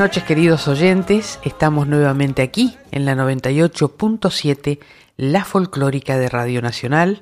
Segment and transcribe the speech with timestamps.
[0.00, 4.78] Noches queridos oyentes, estamos nuevamente aquí en la 98.7,
[5.18, 7.20] la folclórica de Radio Nacional.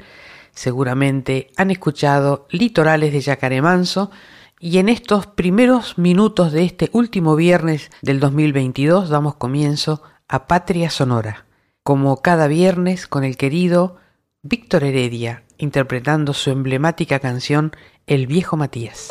[0.53, 4.13] Seguramente han escuchado Litorales de Yacaré Manso
[4.61, 10.89] y en estos primeros minutos de este último viernes del 2022 damos comienzo a Patria
[10.89, 11.47] Sonora,
[11.83, 13.97] como cada viernes con el querido
[14.43, 17.73] Víctor Heredia interpretando su emblemática canción
[18.07, 19.11] El viejo Matías.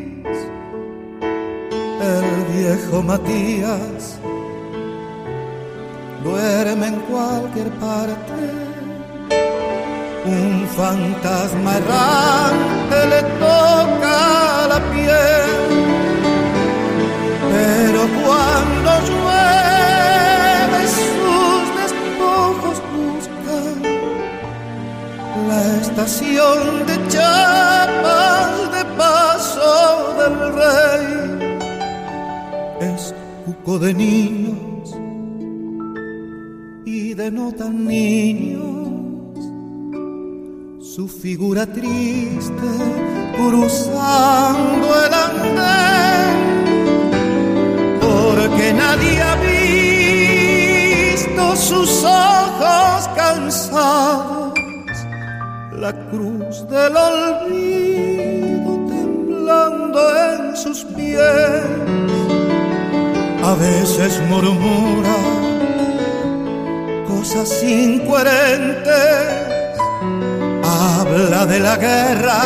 [2.01, 4.19] el viejo Matías.
[6.23, 8.41] Duerme en cualquier parte.
[10.25, 15.51] Un fantasma errante le toca la piel,
[17.51, 23.77] pero cuando llueve sus despojos buscan
[25.49, 31.40] la estación de chapas de paso del rey
[33.45, 34.95] cuco de niños
[36.85, 39.37] y de no tan niños,
[40.83, 42.69] su figura triste
[43.35, 46.37] cruzando el andén,
[48.01, 49.35] porque nadie ha
[51.15, 54.53] visto sus ojos cansados,
[55.79, 62.10] la cruz del olvido temblando en sus pies
[63.43, 65.15] a veces murmura
[67.07, 68.87] cosas incoherentes,
[70.63, 72.41] habla de la guerra,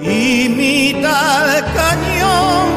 [0.00, 2.68] imita el cañón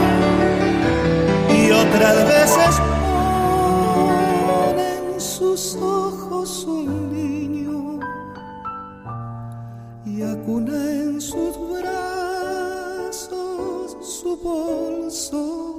[1.58, 8.00] y otras veces pone en sus ojos un niño
[10.06, 13.28] y acuna en sus brazos
[14.02, 15.75] su bolso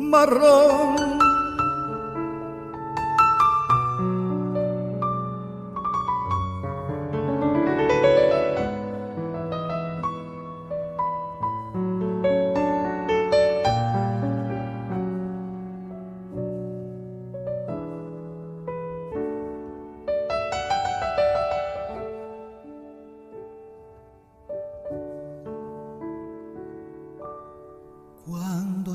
[0.00, 1.29] marrón.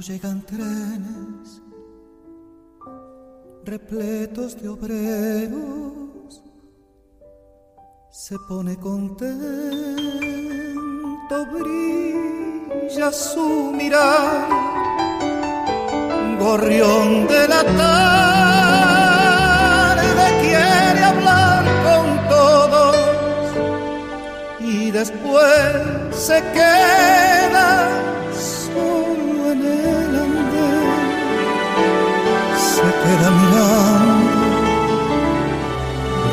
[0.08, 1.62] Llegan trenes
[3.64, 6.44] repletos de obreros,
[8.12, 9.36] se pone contento,
[11.52, 14.48] brilla su mirar,
[16.40, 17.64] gorrión de la
[20.04, 22.96] tarde quiere hablar con todos
[24.60, 25.46] y después
[26.12, 28.15] se queda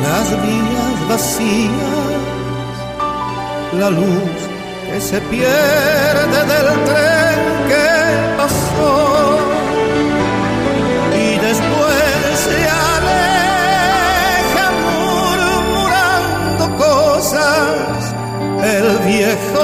[0.03, 2.73] las vías vacías,
[3.79, 4.39] la luz
[4.87, 7.39] que se pierde del tren
[7.69, 7.89] que
[8.37, 9.37] pasó.
[11.23, 12.03] Y después
[12.45, 12.59] se
[12.91, 18.13] aleja murmurando cosas
[18.63, 19.61] el viejo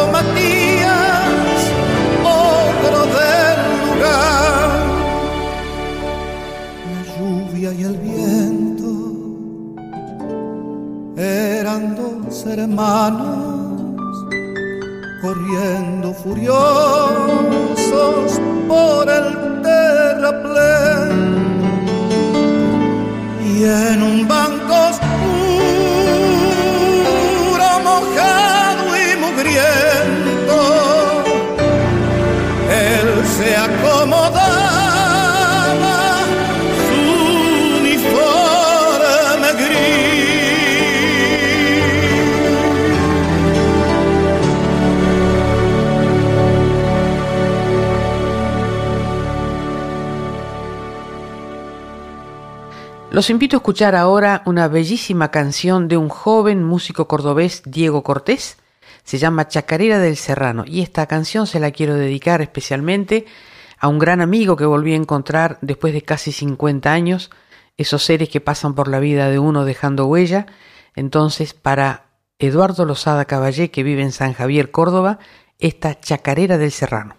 [12.49, 13.95] hermanos
[15.21, 16.57] corriendo furiosos
[18.67, 21.11] por el terraplén.
[23.45, 24.58] Y en un banco
[53.19, 58.55] Los invito a escuchar ahora una bellísima canción de un joven músico cordobés, Diego Cortés.
[59.03, 63.25] Se llama Chacarera del Serrano y esta canción se la quiero dedicar especialmente
[63.77, 67.29] a un gran amigo que volví a encontrar después de casi 50 años,
[67.75, 70.45] esos seres que pasan por la vida de uno dejando huella.
[70.95, 72.05] Entonces, para
[72.37, 75.19] Eduardo Lozada Caballé, que vive en San Javier, Córdoba,
[75.59, 77.17] esta Chacarera del Serrano.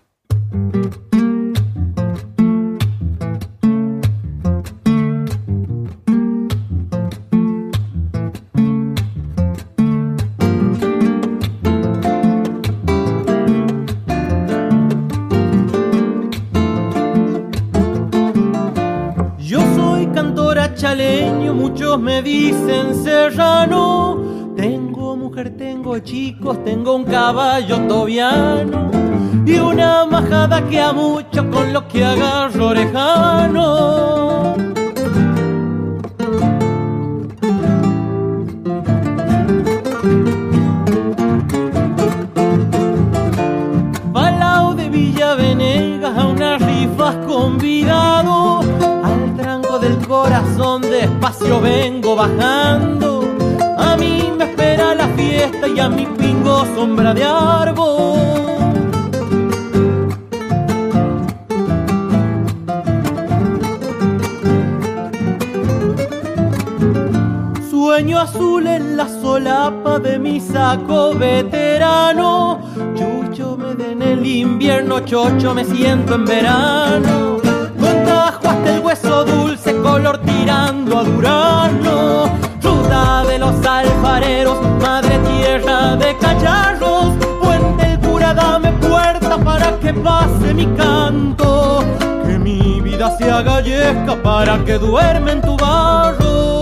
[21.98, 24.18] Me dicen serrano.
[24.56, 28.90] Tengo mujer, tengo chicos, tengo un caballo tobiano
[29.44, 34.54] y una majada que a mucho con lo que agarro orejano.
[44.12, 48.59] Balao de Villa Venegas a unas rifas convidado
[50.22, 53.26] corazón despacio vengo bajando.
[53.78, 58.18] A mí me espera la fiesta y a mi pingo sombra de árbol.
[67.70, 72.60] Sueño azul en la solapa de mi saco veterano.
[72.94, 77.39] Chucho me den el invierno, chocho me siento en verano.
[78.42, 82.30] Con hasta el hueso dulce color tirando a Durano.
[82.62, 87.14] Ruta de los alfareros, madre tierra de cacharros.
[87.42, 91.84] Puente el cura, dame puerta para que pase mi canto.
[92.26, 93.60] Que mi vida se haga
[94.22, 96.59] para que duerme en tu barro.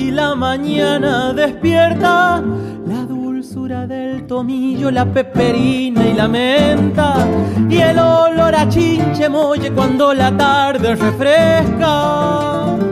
[0.00, 2.42] Y la mañana despierta
[2.86, 7.26] la dulzura del tomillo, la peperina y la menta
[7.68, 12.89] y el olor a chinche molle cuando la tarde refresca.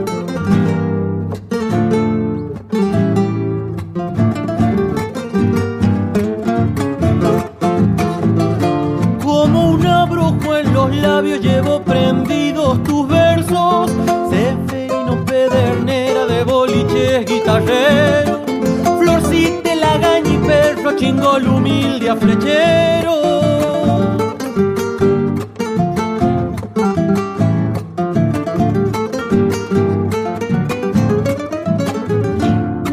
[21.39, 23.15] Chingol humilde a flechero.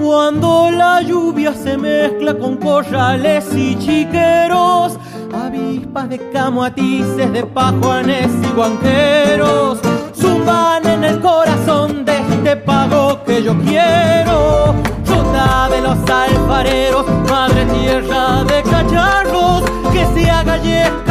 [0.00, 4.99] Cuando la lluvia se mezcla con corrales y chiqueros,
[5.33, 9.81] avispas de camoatices, de pajuanes y guanqueros,
[10.15, 14.15] zumban en el corazón de este pago que yo quiero.
[15.87, 19.62] Los alfareros, madre tierra de cacharros,
[19.93, 20.59] que se haga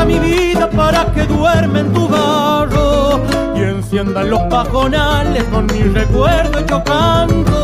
[0.06, 3.22] mi vida para que duerme en tu barro
[3.56, 7.56] y enciendan los pajonales con mi recuerdo y canto.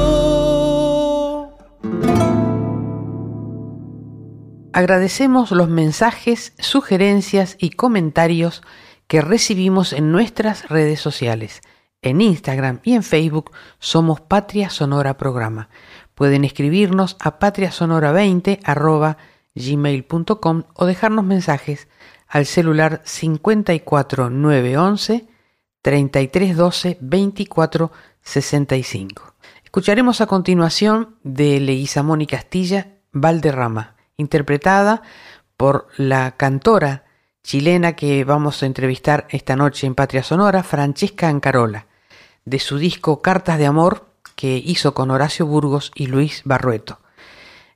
[4.72, 8.62] Agradecemos los mensajes, sugerencias y comentarios
[9.08, 11.60] que recibimos en nuestras redes sociales.
[12.02, 15.68] En Instagram y en Facebook somos Patria Sonora Programa.
[16.22, 19.18] Pueden escribirnos a patriasonora20
[19.56, 21.88] gmail.com o dejarnos mensajes
[22.28, 25.26] al celular 54911
[25.82, 29.34] 3312 24 65.
[29.64, 35.02] Escucharemos a continuación de Leguizamón y Castilla, Valderrama, interpretada
[35.58, 37.06] por la cantora
[37.42, 41.88] chilena que vamos a entrevistar esta noche en Patria Sonora, Francesca Ancarola.
[42.46, 44.11] de su disco Cartas de Amor
[44.42, 46.98] que hizo con Horacio Burgos y Luis Barrueto.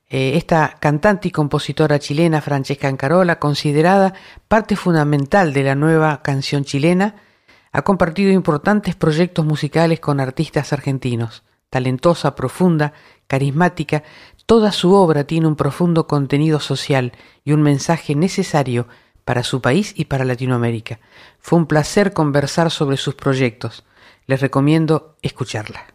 [0.08, 4.14] Eh, esta cantante y compositora chilena Francesca Ancarola, considerada
[4.48, 7.22] parte fundamental de la nueva canción chilena,
[7.70, 11.44] ha compartido importantes proyectos musicales con artistas argentinos.
[11.70, 12.94] Talentosa, profunda,
[13.28, 14.02] carismática,
[14.44, 17.12] toda su obra tiene un profundo contenido social
[17.44, 18.88] y un mensaje necesario
[19.24, 20.98] para su país y para Latinoamérica.
[21.38, 23.84] Fue un placer conversar sobre sus proyectos.
[24.26, 25.94] Les recomiendo escucharla.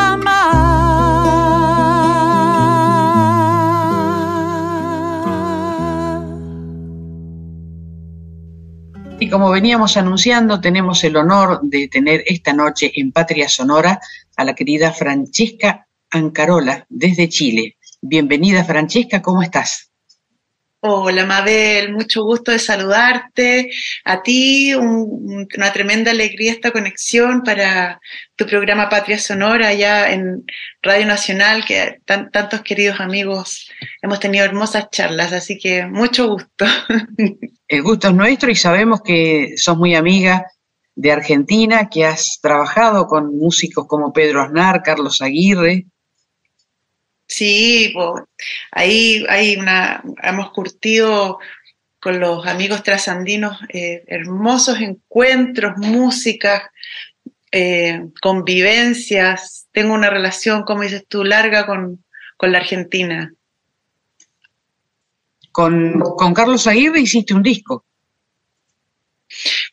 [9.20, 14.00] Y como veníamos anunciando, tenemos el honor de tener esta noche en Patria Sonora
[14.36, 17.76] a la querida Francesca Ancarola desde Chile.
[18.00, 19.91] Bienvenida Francesca, ¿cómo estás?
[20.84, 23.70] Hola Mabel, mucho gusto de saludarte.
[24.04, 28.00] A ti un- una tremenda alegría esta conexión para
[28.34, 30.44] tu programa Patria Sonora allá en
[30.82, 33.70] Radio Nacional, que tan- tantos queridos amigos
[34.02, 36.64] hemos tenido hermosas charlas, así que mucho gusto.
[37.68, 40.46] El gusto es nuestro y sabemos que sos muy amiga
[40.96, 45.86] de Argentina, que has trabajado con músicos como Pedro Aznar, Carlos Aguirre.
[47.32, 48.28] Sí, po,
[48.72, 51.38] ahí hay una, hemos curtido
[51.98, 56.64] con los amigos trasandinos eh, hermosos encuentros, músicas,
[57.50, 59.66] eh, convivencias.
[59.72, 62.04] Tengo una relación, como dices tú, larga con,
[62.36, 63.32] con la Argentina.
[65.52, 67.86] Con, con Carlos Aguirre hiciste un disco.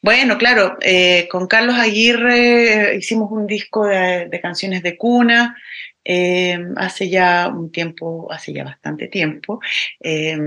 [0.02, 5.58] Bueno, claro, eh, con Carlos Aguirre hicimos un disco de, de canciones de cuna
[6.04, 9.60] eh, hace ya un tiempo, hace ya bastante tiempo.
[10.00, 10.38] Eh,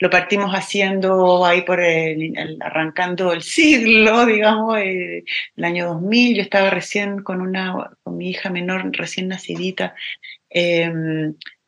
[0.00, 5.24] lo partimos haciendo ahí por el, arrancando el siglo, digamos, eh,
[5.56, 6.36] el año 2000.
[6.36, 9.94] Yo estaba recién con una, con mi hija menor recién nacidita.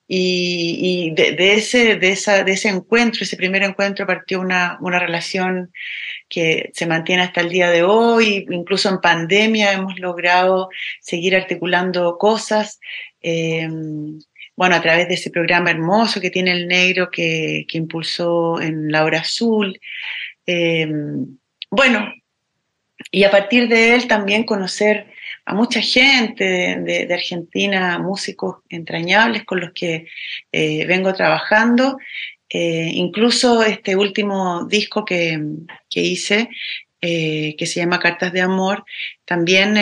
[0.06, 5.72] Y, de ese, de, esa, de ese encuentro, ese primer encuentro, partió una, una relación
[6.28, 10.68] que se mantiene hasta el día de hoy, incluso en pandemia hemos logrado
[11.00, 12.80] seguir articulando cosas.
[13.22, 13.68] eh,
[14.56, 18.90] bueno, a través de ese programa hermoso que tiene el negro que, que impulsó en
[18.90, 19.80] La Hora Azul.
[20.46, 20.88] Eh,
[21.70, 22.12] bueno,
[23.10, 25.06] y a partir de él también conocer
[25.46, 30.06] a mucha gente de, Argentina, músicos entrañables con los que
[30.52, 31.98] eh, vengo trabajando.
[32.48, 35.38] Eh, incluso este último disco que,
[35.90, 36.48] que hice,
[37.00, 38.84] eh, que se llama Cartas de Amor,
[39.26, 39.74] también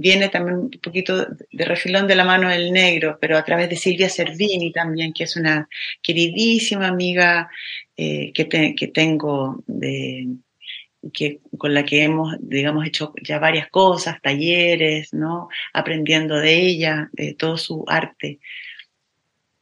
[0.00, 3.76] viene también un poquito de refilón de la mano del negro, pero a través de
[3.76, 5.68] Silvia Servini también, que es una
[6.02, 7.48] queridísima amiga
[7.96, 10.26] que, que tengo de,
[11.12, 15.48] que, con la que hemos, digamos, hecho ya varias cosas, talleres, ¿no?
[15.72, 18.40] Aprendiendo de ella, de todo su arte.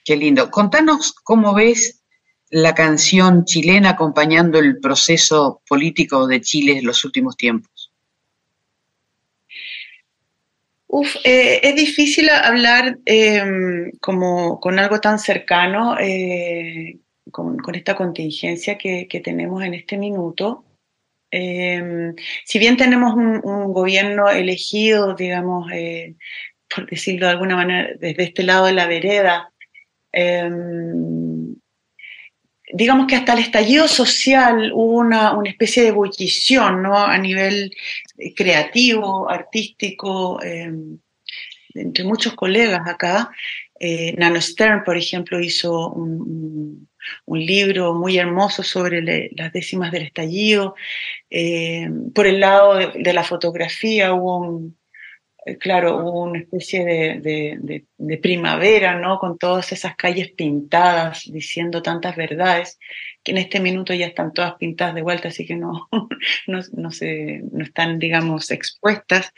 [0.05, 0.51] Qué lindo.
[0.51, 2.03] Contanos cómo ves
[2.51, 7.91] la canción chilena acompañando el proceso político de Chile en los últimos tiempos.
[10.87, 13.43] Uf, eh, es difícil hablar eh,
[14.03, 16.99] como con algo tan cercano, eh,
[17.31, 20.65] con, con esta contingencia que, que tenemos en este minuto.
[21.33, 22.13] Eh,
[22.45, 23.41] si bien tenemos un,
[23.73, 26.15] gobierno elegido, digamos, eh,
[26.73, 29.51] por decirlo de alguna manera, desde este lado de la vereda,
[30.13, 30.49] eh,
[32.73, 36.97] digamos que hasta el estallido social hubo una, especie de ebullición, ¿no?
[36.97, 37.75] A nivel
[38.19, 40.73] eh, creativo, artístico, eh,
[41.75, 43.31] entre muchos colegas acá.
[43.85, 46.89] Eh, Nano Stern, por ejemplo, hizo un,
[47.27, 50.77] libro muy hermoso sobre las décimas del estallido.
[51.29, 54.63] Eh, por el lado de, la fotografía hubo
[55.45, 59.19] eh, claro, hubo una especie de, de, primavera, ¿no?
[59.19, 62.79] Con todas esas calles pintadas, diciendo tantas verdades,
[63.23, 65.89] que en este minuto ya están todas pintadas de vuelta, así que no,
[66.47, 69.33] no, no, se, no están, digamos, expuestas.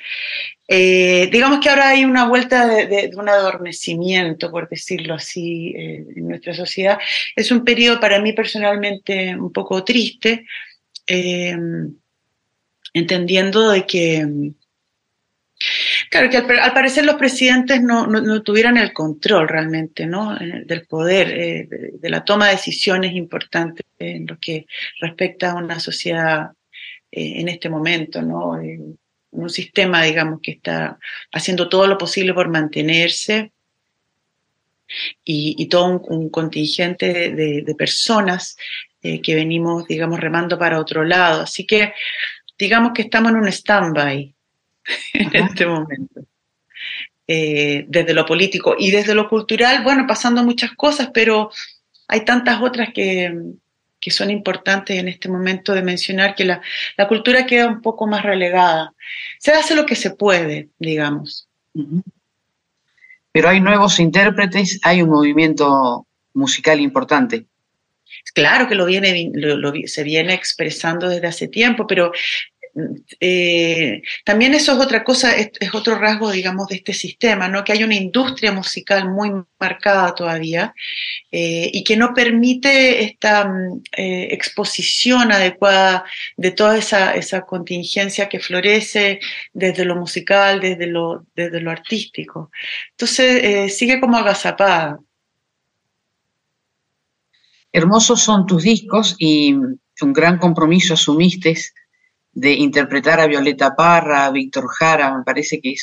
[0.67, 6.29] Eh, digamos que ahora hay una vuelta de, un adormecimiento, por decirlo así, eh, en
[6.29, 6.99] nuestra sociedad.
[7.37, 10.47] Es un periodo para mí personalmente un poco triste,
[11.07, 11.57] eh,
[12.95, 14.27] entendiendo de que
[16.15, 20.39] Claro, que al, parecer los presidentes no, no, tuvieran el control realmente ¿no?
[20.39, 24.67] del poder, eh, de, la toma de decisiones importantes en lo que
[25.01, 26.53] respecta a una sociedad
[27.11, 28.61] eh, en este momento, ¿no?
[28.61, 28.79] Eh,
[29.33, 31.01] un sistema, digamos, que está
[31.33, 33.51] haciendo todo lo posible por mantenerse
[35.25, 38.57] y, todo un, contingente de, personas
[39.03, 41.43] eh, que venimos, digamos, remando para otro lado.
[41.43, 41.93] Así que,
[42.57, 44.34] digamos que estamos en un stand-by
[45.15, 46.21] en este momento.
[47.27, 51.51] Eh, desde lo político y desde lo cultural, bueno, pasando muchas cosas, pero
[52.07, 53.35] hay tantas otras que,
[53.99, 56.61] que son importantes en este momento de mencionar que la,
[56.99, 58.93] la, cultura queda un poco más relegada.
[59.39, 61.49] Se hace lo que se puede, digamos.
[63.33, 67.47] Pero hay nuevos intérpretes, hay un movimiento musical importante.
[68.35, 72.13] Claro que lo viene, lo, lo, se viene expresando desde hace tiempo, pero
[73.21, 77.63] eh, también eso es otra cosa, es, otro rasgo, digamos, de este sistema, ¿no?
[77.63, 80.75] Que hay una industria musical muy marcada todavía
[81.31, 86.05] eh, y que no permite esta mm, eh, exposición adecuada
[86.37, 89.21] de toda esa, esa, contingencia que florece
[89.53, 92.51] desde lo musical, desde lo, desde lo artístico.
[92.91, 94.99] Entonces, sigue como agazapada.
[97.73, 101.55] Hermosos son tus discos y un gran compromiso asumiste
[102.35, 105.75] de interpretar a Violeta Parra, a Víctor Jara, me parece que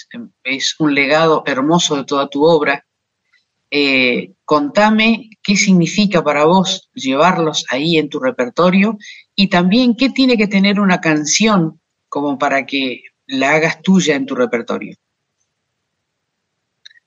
[0.44, 2.86] es, un legado hermoso de toda tu obra.
[3.70, 8.98] Eh, contame qué significa para vos llevarlos ahí en tu repertorio
[9.34, 14.26] y también qué tiene que tener una canción como para que la hagas tuya en
[14.26, 14.98] tu repertorio.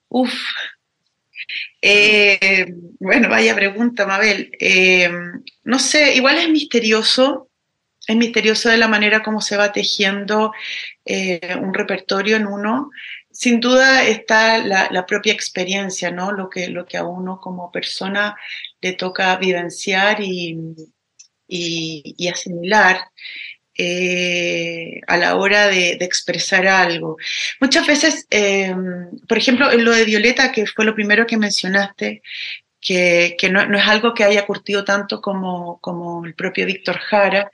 [0.08, 0.32] Uf,
[1.82, 2.66] eh,
[2.98, 4.50] bueno, vaya pregunta, Mabel.
[4.58, 5.10] Eh,
[5.64, 7.50] no sé, igual es misterioso
[8.06, 10.52] es misterioso de la manera como se va tejiendo
[11.04, 12.90] eh, un repertorio en uno.
[13.30, 16.32] Sin duda está la, propia experiencia, ¿no?
[16.32, 18.36] Lo que, lo que a uno como persona
[18.80, 20.56] le toca vivenciar y,
[21.48, 23.00] y, asimilar.
[23.76, 27.16] Eh, a la hora de, expresar algo.
[27.60, 28.72] Muchas veces, eh,
[29.26, 32.22] por ejemplo, en lo de Violeta, que fue lo primero que mencionaste,
[32.84, 37.50] que, no, es algo que haya curtido tanto como, como el propio Víctor Jara,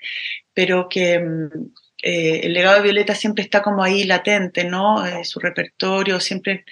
[0.54, 5.04] pero que mm, eh, el legado de Violeta siempre está como ahí latente, ¿no?
[5.06, 6.64] Eh, su repertorio siempre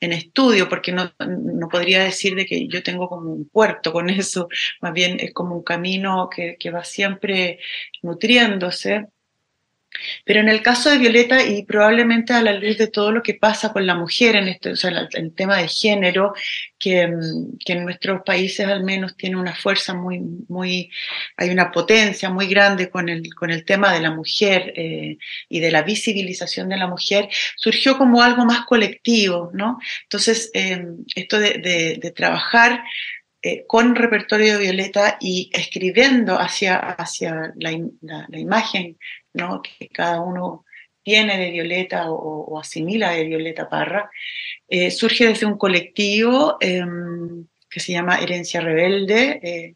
[0.00, 4.08] en estudio, porque no, no, podría decir de que yo tengo como un puerto con
[4.10, 4.48] eso,
[4.80, 7.58] más bien es como un camino que, que va siempre
[8.02, 9.06] nutriéndose.
[10.24, 13.34] Pero en el caso de Violeta, y probablemente a la luz de todo lo que
[13.34, 16.34] pasa con la mujer en este, o sea, el, tema de género,
[16.78, 20.90] que, mm, que, en nuestros países al menos tiene una fuerza muy, muy,
[21.36, 25.60] hay una potencia muy grande con el, con el tema de la mujer eh, y
[25.60, 29.78] de la visibilización de la mujer, surgió como algo más colectivo, ¿no?
[30.04, 32.82] Entonces, eh, esto de, de, de trabajar
[33.48, 38.98] eh, con repertorio de Violeta y escribiendo hacia, hacia la, la, imagen
[39.36, 39.62] ¿no?
[39.62, 40.64] que cada uno
[41.06, 44.10] tiene de Violeta o, asimila de Violeta Parra,
[44.66, 49.38] eh, surge desde un colectivo em, que se llama Herencia Rebelde.
[49.40, 49.74] Eh,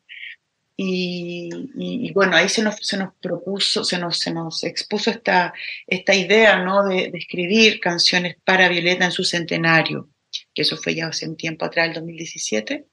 [0.77, 5.55] y, bueno, ahí se nos, se nos propuso, se nos, se nos expuso esta,
[5.87, 6.83] esta idea ¿no?
[6.83, 10.09] de, de escribir canciones para Violeta en su centenario,
[10.53, 12.87] que eso fue ya hace un tiempo atrás, el 2017.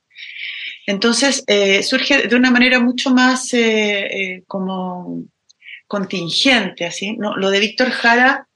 [0.86, 3.52] Entonces, eh, surge de una manera mucho más
[4.46, 5.26] como
[5.88, 7.36] contingente, así, ¿no?
[7.36, 8.48] Lo de Víctor Jara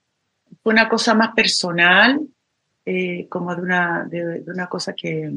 [0.61, 2.19] fue una cosa más personal,
[3.29, 5.31] como de una, de, una cosa que,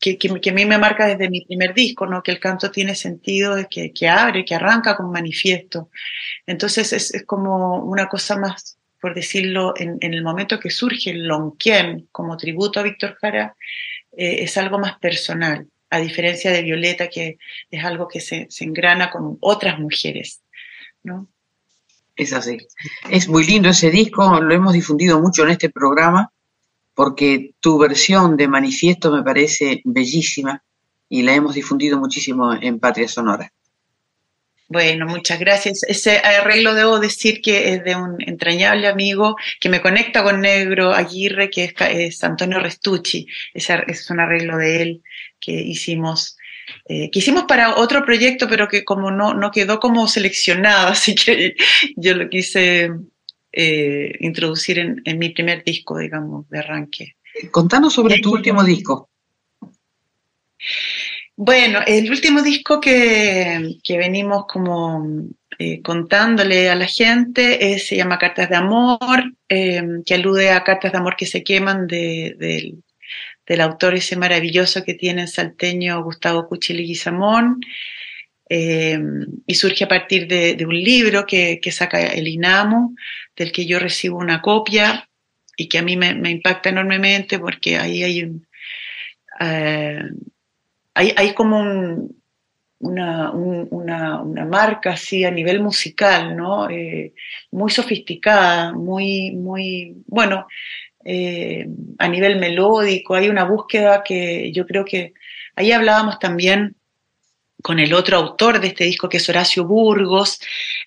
[0.00, 2.22] que, que, a mí me marca desde mi primer disco, ¿no?
[2.22, 5.90] Que el canto tiene sentido, que, que abre, que arranca con manifiesto.
[6.46, 11.10] Entonces es, es como una cosa más, por decirlo, en, en, el momento que surge
[11.10, 13.54] el Lonquien como tributo a Víctor Jara,
[14.16, 17.38] eh, es algo más personal, a diferencia de Violeta, que
[17.70, 20.42] es algo que se, se engrana con otras mujeres,
[21.06, 21.28] ¿no?
[22.14, 22.58] Es así.
[23.10, 26.32] Es muy lindo ese disco, lo hemos difundido mucho en este programa,
[26.94, 30.62] porque tu versión de Manifiesto me parece bellísima
[31.08, 33.52] y la hemos difundido muchísimo en Patria Sonora.
[34.68, 35.84] Bueno, muchas gracias.
[35.84, 40.92] Ese arreglo debo decir que es de un entrañable amigo que me conecta con Negro
[40.92, 43.28] Aguirre, que es, Antonio Restucci.
[43.54, 45.02] Ese es un arreglo de él
[45.38, 46.36] que hicimos,
[46.88, 51.14] eh, que hicimos para otro proyecto, pero que como no, no quedó como seleccionado, así
[51.14, 51.54] que
[51.96, 52.90] yo lo quise
[53.52, 57.16] eh, introducir en, en, mi primer disco, digamos, de arranque.
[57.50, 59.10] Contanos sobre tu último disco.
[61.38, 65.06] Bueno, el último disco que, venimos como
[65.58, 70.64] eh, contándole a la gente eh, se llama Cartas de Amor, eh, que alude a
[70.64, 71.86] cartas de amor que se queman
[73.46, 77.60] del autor ese maravilloso que tiene el salteño Gustavo Cuchilli Guizamón,
[78.48, 82.94] y surge a partir de, un libro que, saca el INAMU,
[83.36, 85.08] del que yo recibo una copia
[85.56, 88.46] y que a mí me, impacta enormemente porque ahí hay un
[90.96, 92.08] hay, como
[92.78, 96.70] una, una, marca así a nivel musical, ¿no?
[96.70, 97.12] Eh,
[97.50, 100.46] muy sofisticada, muy, muy, bueno,
[101.06, 105.14] eh, a nivel melódico, hay una búsqueda que yo creo que
[105.54, 106.76] ahí hablábamos también
[107.62, 110.40] con el otro autor de este disco, que es Horacio Burgos,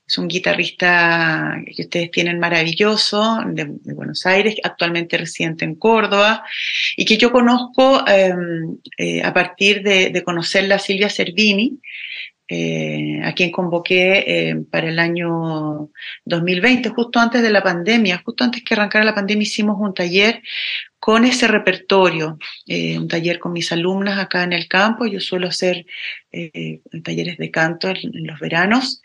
[0.08, 6.44] es un guitarrista que ustedes tienen maravilloso, de, Buenos Aires, actualmente residente en Córdoba,
[6.96, 11.80] y que yo conozco em, eh, a partir de, conocerla Silvia Servini,
[12.52, 15.92] eh, a quien convoqué eh, para el año
[16.26, 20.42] 2020, justo antes de la pandemia, justo antes que arrancara la pandemia, hicimos un taller
[20.98, 25.06] con ese repertorio, un taller con mis alumnas acá en el campo.
[25.06, 25.86] Yo suelo hacer
[27.04, 29.02] talleres de canto en, los veranos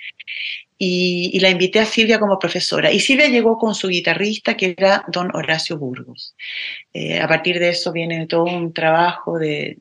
[0.76, 2.90] y, la invité a Silvia como profesora.
[2.90, 6.34] Y Silvia llegó con su guitarrista, que era don Horacio Burgos.
[7.22, 9.78] a partir de eso viene todo un trabajo de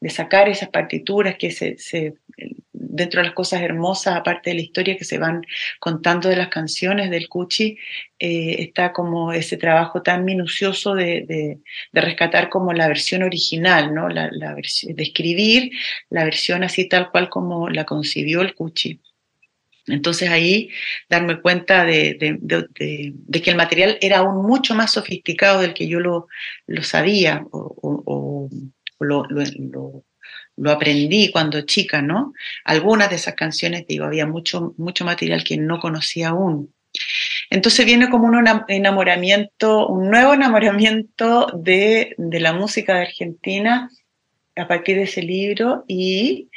[0.00, 2.14] de sacar esas partituras que se,
[2.72, 5.42] dentro de las cosas hermosas, aparte de la historia que se van
[5.80, 7.78] contando de las canciones del Cuchi,
[8.18, 11.58] eh, está como ese trabajo tan minucioso de,
[11.92, 14.08] rescatar como la versión original, ¿no?
[14.08, 15.70] La, versión, de escribir
[16.10, 19.00] la versión así tal cual como la concibió el Cuchi.
[19.86, 20.70] Entonces ahí
[21.08, 26.26] darme cuenta de, que el material era aún mucho más sofisticado del que yo lo,
[26.82, 28.50] sabía o
[29.00, 30.04] lo, lo,
[30.66, 32.32] aprendí cuando chica, ¿no?
[32.64, 36.72] Algunas de esas canciones, digo, había mucho, mucho material que no conocía aún.
[37.50, 43.90] Entonces viene como un enamoramiento, un nuevo enamoramiento de, de la música de Argentina
[44.56, 46.48] a partir de ese libro y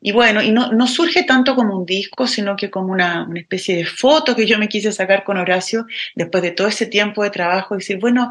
[0.00, 3.40] y bueno, y no, no, surge tanto como un disco, sino que como una, una,
[3.40, 7.24] especie de foto que yo me quise sacar con Horacio después de todo ese tiempo
[7.24, 8.30] de trabajo, decir, bueno,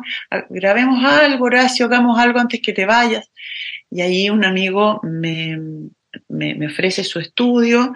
[0.49, 3.29] grabemos algo, Horacio, hagamos algo antes que te vayas.
[3.89, 5.57] Y ahí un amigo me,
[6.27, 7.93] me, ofrece su estudio,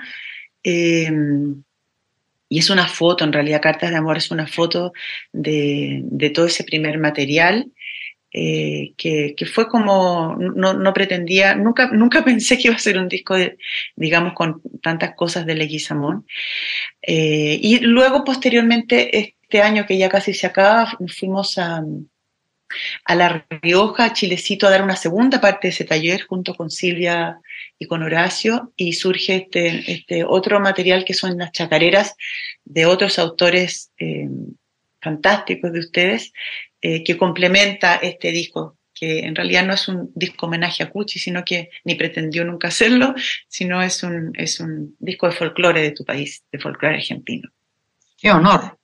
[0.63, 1.63] em,
[2.49, 4.93] y es una foto, en realidad Cartas de Amor es una foto
[5.31, 7.71] de, de todo ese primer material
[8.33, 13.35] eh, que, fue como, no, pretendía, nunca, nunca pensé que iba a ser un disco,
[13.95, 16.25] digamos, con tantas cosas de Leguizamón.
[17.01, 21.83] Eh, y luego, posteriormente, este año que ya casi se acaba, fuimos a,
[23.05, 27.39] a La Rioja, Chilecito, a dar una segunda parte de ese taller junto con Silvia
[27.77, 32.15] y con Horacio, y surge este, este otro material que son las chacareras
[32.63, 34.27] de otros autores eh,
[35.01, 36.33] fantásticos de ustedes,
[36.81, 41.19] eh, que complementa este disco, que en realidad no es un disco homenaje a Cuchi,
[41.19, 43.15] sino que ni pretendió nunca hacerlo,
[43.47, 47.49] sino es un, es un disco de folclore de tu país, de folclore argentino.
[48.17, 48.77] Qué honor.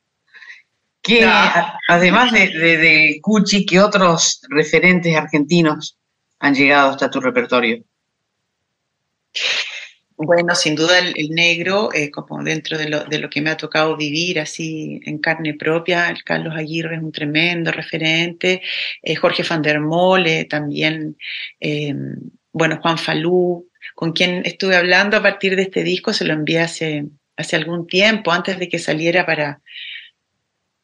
[1.88, 5.98] Además de, de, Cuchi, ¿qué otros referentes argentinos
[6.40, 7.84] han llegado hasta tu repertorio?
[10.20, 13.58] Bueno, sin duda el, negro, eh, como dentro de lo, de lo, que me ha
[13.58, 18.64] tocado vivir así en carne propia, el Carlos Aguirre es un tremendo referente,
[19.04, 21.18] eh, Jorge van der Mole también,
[21.60, 21.94] eh,
[22.52, 26.62] bueno, Juan Falú, con quien estuve hablando a partir de este disco, se lo envié
[26.62, 29.62] hace, hace algún tiempo, antes de que saliera para,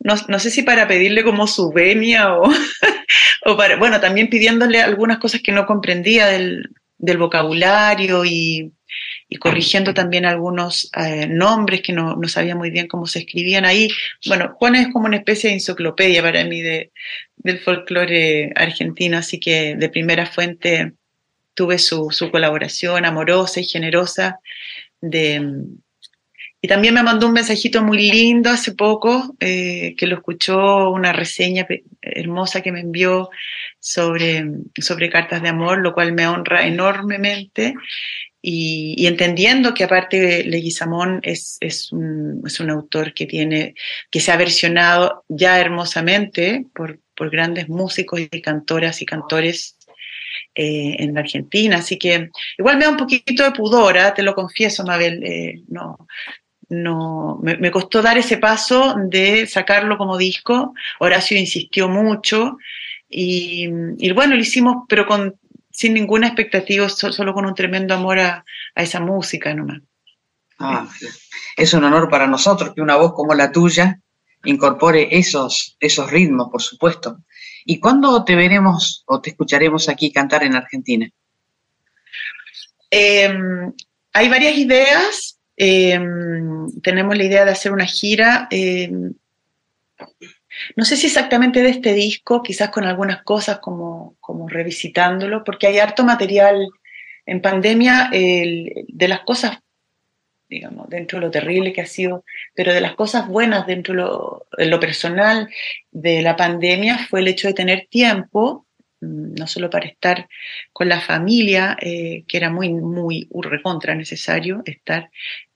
[0.04, 2.34] no, no sé si para pedirle como su venia
[3.46, 6.70] o, para, bueno, también pidiéndole algunas cosas que no comprendía del,
[7.18, 8.72] vocabulario y
[9.28, 13.66] y corrigiendo también algunos eh, nombres que no, no, sabía muy bien cómo se escribían
[13.66, 13.90] ahí.
[14.28, 16.92] Bueno, Juan es como una especie de enciclopedia para mí de,
[17.38, 20.94] del folclore argentino, así que de primera fuente
[21.56, 24.40] tuve su, su colaboración amorosa y generosa
[25.02, 25.42] de,
[26.64, 31.12] y también me mandó un mensajito muy lindo hace poco, eh, que lo escuchó una
[31.12, 31.68] reseña
[32.02, 33.30] hermosa que me envió
[33.82, 34.46] sobre,
[34.80, 37.74] sobre cartas de amor, lo cual me honra enormemente.
[38.42, 43.76] Y, entendiendo que aparte Leguizamón es, es, un, es un autor que tiene,
[44.10, 49.78] que se ha versionado ya hermosamente por, por grandes músicos y cantoras y cantores
[50.56, 51.80] eh, en la Argentina.
[51.80, 54.14] Así que igual me da un poquito de pudor, ¿ah?
[54.14, 55.22] te lo confieso, Mabel.
[55.26, 55.98] Eh, no,
[56.74, 60.74] no, me, me, costó dar ese paso de sacarlo como disco.
[61.00, 62.58] Horacio insistió mucho
[63.10, 65.36] y, y bueno, lo hicimos, pero con
[65.74, 69.82] sin ninguna expectativa, solo con un tremendo amor a, esa música nomás.
[70.60, 70.88] Ah,
[71.58, 74.00] es un honor para nosotros que una voz como la tuya
[74.46, 77.20] incorpore esos, esos ritmos, por supuesto.
[77.66, 81.10] ¿Y cuándo te veremos o te escucharemos aquí cantar en Argentina?
[82.92, 83.74] Em,
[84.14, 85.40] hay varias ideas.
[85.56, 88.48] Em, tenemos la idea de hacer una gira.
[88.52, 89.14] Em,
[90.76, 95.68] no sé si exactamente de este disco, quizás con algunas cosas como, como revisitándolo, porque
[95.68, 96.70] hay harto material
[97.26, 99.60] en pandemia de las cosas,
[100.50, 104.66] digamos, dentro de lo terrible que ha sido, pero de las cosas buenas dentro de
[104.66, 105.50] lo, personal
[105.92, 108.63] de la pandemia fue el hecho de tener tiempo,
[109.04, 110.28] no solo para estar
[110.72, 115.10] con la familia, eh, que era muy, muy recontra necesario estar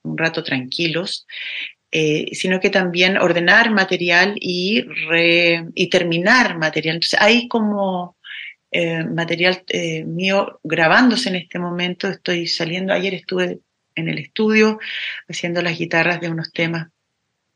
[0.03, 1.27] un rato tranquilos,
[1.91, 4.85] eh, sino que también ordenar material y,
[5.73, 6.95] y terminar material.
[6.95, 8.17] Entonces hay como
[8.71, 9.63] eh, material
[10.05, 13.59] mío grabándose en este momento, estoy saliendo, ayer estuve
[13.95, 14.79] en el estudio
[15.27, 16.87] haciendo las guitarras de unos temas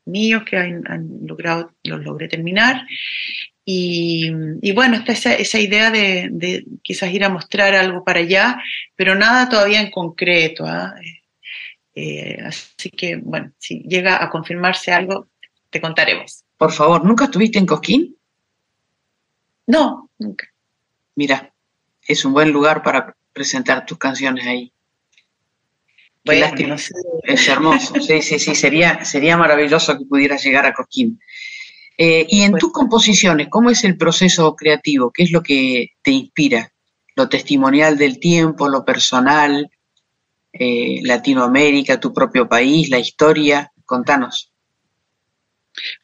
[0.04, 0.82] míos que han,
[1.24, 2.86] logrado, los logré terminar.
[3.64, 8.60] Y, bueno, está esa, esa idea de, quizás ir a mostrar algo para allá,
[8.96, 10.64] pero nada todavía en concreto.
[10.66, 10.94] ¿ah?
[11.94, 15.28] Eh, así que, bueno, si llega a confirmarse algo,
[15.70, 16.44] te contaremos.
[16.56, 18.16] Por favor, ¿nunca estuviste en Cosquín?
[19.66, 20.48] No, nunca.
[21.14, 21.52] Mira,
[22.06, 24.72] es un buen lugar para presentar tus canciones ahí.
[27.24, 31.20] Es hermoso, sí, sí, sí, sería, sería maravilloso que pudieras llegar a Cosquín.
[31.98, 35.10] Eh, y en pues tus composiciones, ¿cómo es el proceso creativo?
[35.12, 36.72] ¿Qué es lo que te inspira?
[37.14, 39.70] ¿Lo testimonial del tiempo, lo personal,
[40.52, 43.70] eh, Latinoamérica, tu propio país, la historia?
[43.84, 44.52] Contanos.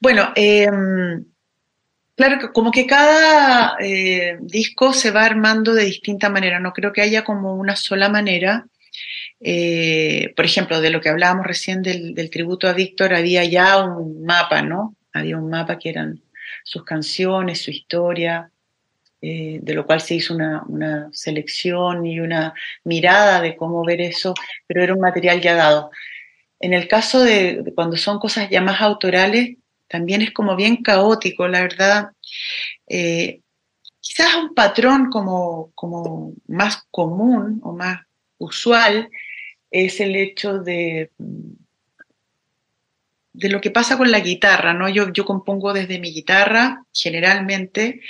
[0.01, 1.25] Bueno, em,
[2.15, 7.03] claro, como que cada eh, disco se va armando de distinta manera, no creo que
[7.03, 8.67] haya como una sola manera.
[9.41, 14.25] Eh, por ejemplo, de lo que hablábamos recién del, tributo a Víctor, había ya un
[14.25, 14.97] mapa, ¿no?
[15.19, 16.23] Había un mapa que eran
[16.65, 18.51] sus canciones, su historia,
[19.21, 22.55] eh, de lo cual se hizo una, selección y una
[22.85, 24.35] mirada de cómo ver eso,
[24.67, 25.91] pero era un material ya dado.
[26.61, 29.57] En el caso de, cuando son cosas ya más autorales,
[29.89, 32.11] también es como bien caótico, la verdad.
[32.87, 33.41] Eh,
[34.01, 38.01] quizás un patrón como, como más común o más
[38.39, 39.11] usual
[39.71, 41.11] es el hecho de,
[43.39, 44.89] de lo que pasa con la guitarra, ¿no?
[44.89, 48.01] Yo, yo compongo desde mi guitarra, generalmente,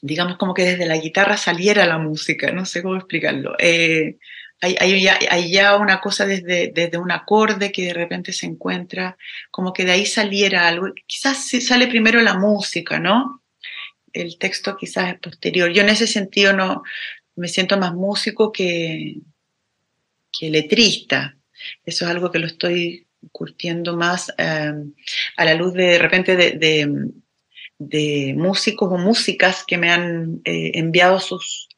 [0.00, 3.54] digamos como que desde la guitarra saliera la música, no sé cómo explicarlo.
[3.58, 4.16] Eh,
[4.62, 9.18] hay, hay, ya, una cosa desde, desde un acorde que de repente se encuentra,
[9.50, 10.88] como que de ahí saliera algo.
[11.06, 13.42] Quizás sale primero la música, ¿no?
[14.12, 15.70] El texto quizás es posterior.
[15.70, 16.82] Yo en ese sentido no
[17.36, 19.16] me siento más músico que,
[20.32, 21.36] que letrista.
[21.84, 24.72] Eso es algo que lo estoy curtiendo más eh,
[25.36, 27.12] a la luz de, de repente de,
[27.78, 31.68] de, músicos o músicas que me han eh, enviado sus,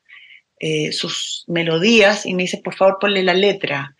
[0.59, 3.96] eh, sus melodías y me dice, por favor, ponle la letra.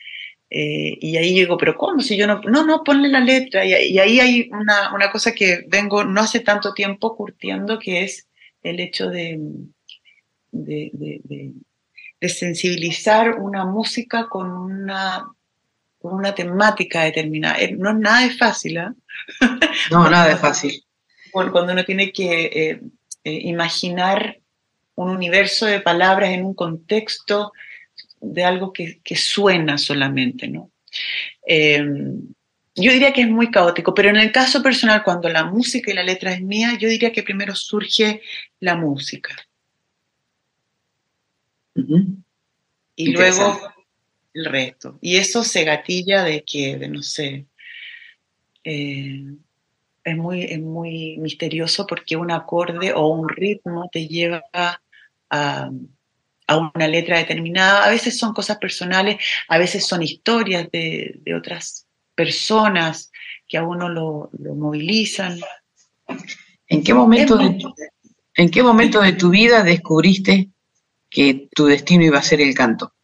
[0.50, 2.00] y ahí yo digo, pero ¿cómo?
[2.02, 3.64] Si yo no, no, no, ponle la letra.
[3.64, 8.02] Y, y ahí hay una, una, cosa que vengo no hace tanto tiempo curtiendo, que
[8.05, 8.28] es
[8.62, 9.40] el hecho de,
[12.22, 15.26] de sensibilizar una música con una,
[16.03, 17.59] con una temática determinada.
[17.61, 18.88] Eh, no es nada de fácil, ¿eh?
[19.91, 20.85] No, nada de fácil.
[21.31, 22.81] Cuando uno tiene que eh,
[23.25, 24.38] eh, imaginar
[24.97, 27.53] un universo de palabras en un contexto
[28.21, 30.71] de algo que, que suena solamente, ¿no?
[32.75, 35.95] yo diría que es muy caótico, pero en el caso personal, cuando la música y
[35.95, 38.23] la letra es mía, yo diría que primero surge
[38.61, 39.35] la música.
[42.95, 43.59] Y luego
[44.35, 44.99] el resto.
[45.01, 47.47] Y eso se gatilla de que, de no sé,
[48.64, 49.25] eh,
[50.05, 54.81] es, muy, es muy misterioso porque un acorde o un ritmo te lleva a,
[55.31, 55.71] a,
[56.75, 57.85] una letra determinada.
[57.85, 59.16] A veces son cosas personales,
[59.49, 63.11] a veces son historias de, de otras personas
[63.49, 65.38] que a uno lo, lo movilizan.
[66.68, 67.59] ¿En qué momento de
[68.35, 70.51] ¿En qué momento de tu vida descubriste
[71.11, 72.95] que tu destino iba a ser el canto.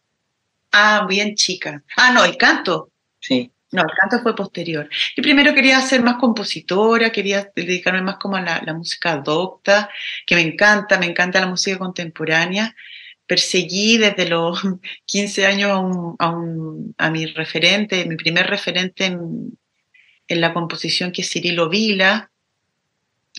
[0.71, 1.83] Ah, bien chica.
[1.97, 2.91] Ah, no, el canto.
[3.19, 3.51] Sí.
[3.71, 4.89] No, el canto fue posterior.
[5.15, 9.89] Yo primero quería ser más compositora, quería dedicarme más como a la, música docta,
[10.25, 12.75] que me encanta, me encanta la música contemporánea.
[13.27, 14.59] Perseguí desde los
[15.05, 19.57] 15 años a, un, a, mi referente, mi primer referente en,
[20.29, 22.31] la composición, que es Cirilo Vila,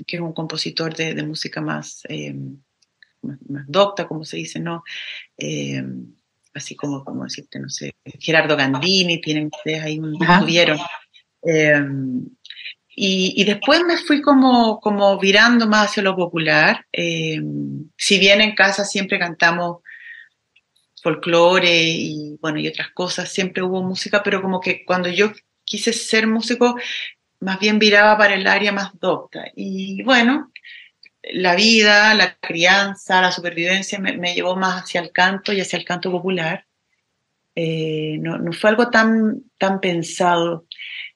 [0.07, 2.03] que es un compositor de, música más...
[2.09, 2.35] Eh,
[3.23, 4.83] más, docta, como se dice, ¿no?
[5.37, 5.85] Eh,
[6.55, 10.01] así como, como decirte, no sé, Gerardo Gandini, tienen ustedes ahí,
[10.41, 10.79] tuvieron.
[11.43, 11.83] Eh,
[13.03, 16.85] y, después me fui como, como virando más hacia lo popular.
[16.93, 17.41] Eh,
[17.97, 19.79] si bien en casa siempre cantamos
[21.03, 25.33] folclore y bueno, y otras cosas, siempre hubo música, pero como que cuando yo
[25.65, 26.77] quise ser músico,
[27.41, 29.47] más bien viraba para el área más docta.
[29.57, 30.51] Y bueno,
[31.23, 35.85] la vida, la crianza, la supervivencia me, llevó más hacia el canto y hacia el
[35.85, 36.67] canto popular.
[37.55, 40.67] Eh, no, fue algo tan, tan pensado.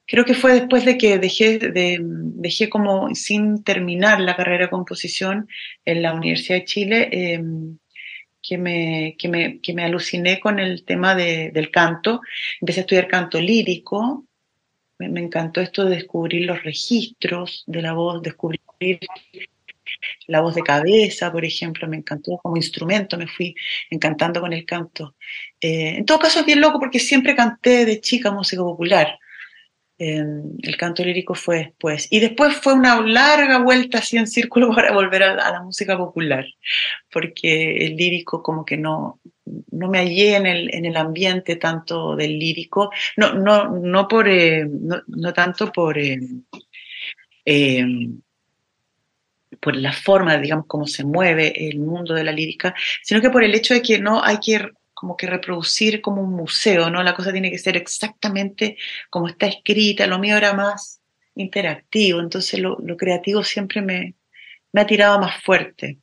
[0.07, 4.71] Creo que fue después de que dejé, de, dejé como sin terminar la carrera de
[4.71, 5.49] composición
[5.85, 7.79] en la Universidad de Chile, em,
[8.43, 12.21] que, me, que, me, que, me, aluciné con el tema del canto.
[12.61, 14.27] Empecé a estudiar canto lírico.
[14.99, 18.61] Me, me encantó esto de descubrir los registros de la voz, descubrir
[20.27, 23.55] La voz de cabeza, por ejemplo, me encantó como instrumento, me fui
[23.91, 25.17] encantando con el canto.
[25.61, 29.19] Eh, en todo caso es bien loco porque siempre canté de chica música popular.
[29.97, 32.09] el canto lírico fue después.
[32.11, 36.45] Y después fue una larga vuelta así en círculo para volver a, la música popular,
[37.11, 39.21] porque el lírico como que no,
[39.71, 44.29] no me hallé en el, en el ambiente tanto del lírico, no, no, no, por,
[44.29, 45.97] eh, no, tanto por...
[45.99, 46.19] Eh,
[49.65, 53.43] por la forma, digamos, cómo se mueve el mundo de la lírica, sino que por
[53.43, 57.03] el hecho de que no hay que como que reproducir como un museo, ¿no?
[57.03, 58.77] La cosa tiene que ser exactamente
[59.09, 61.01] como está escrita, lo mío era más
[61.35, 64.15] interactivo, entonces lo, creativo siempre me,
[64.73, 65.99] me ha tirado más fuerte.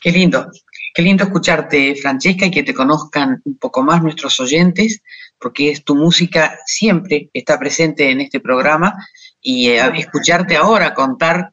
[0.00, 0.50] Qué lindo,
[0.94, 5.02] qué lindo escucharte, Francesca, y que te conozcan un poco más nuestros oyentes,
[5.38, 8.94] porque es tu música siempre está presente en este programa
[9.42, 11.51] y eh, escucharte ahora contar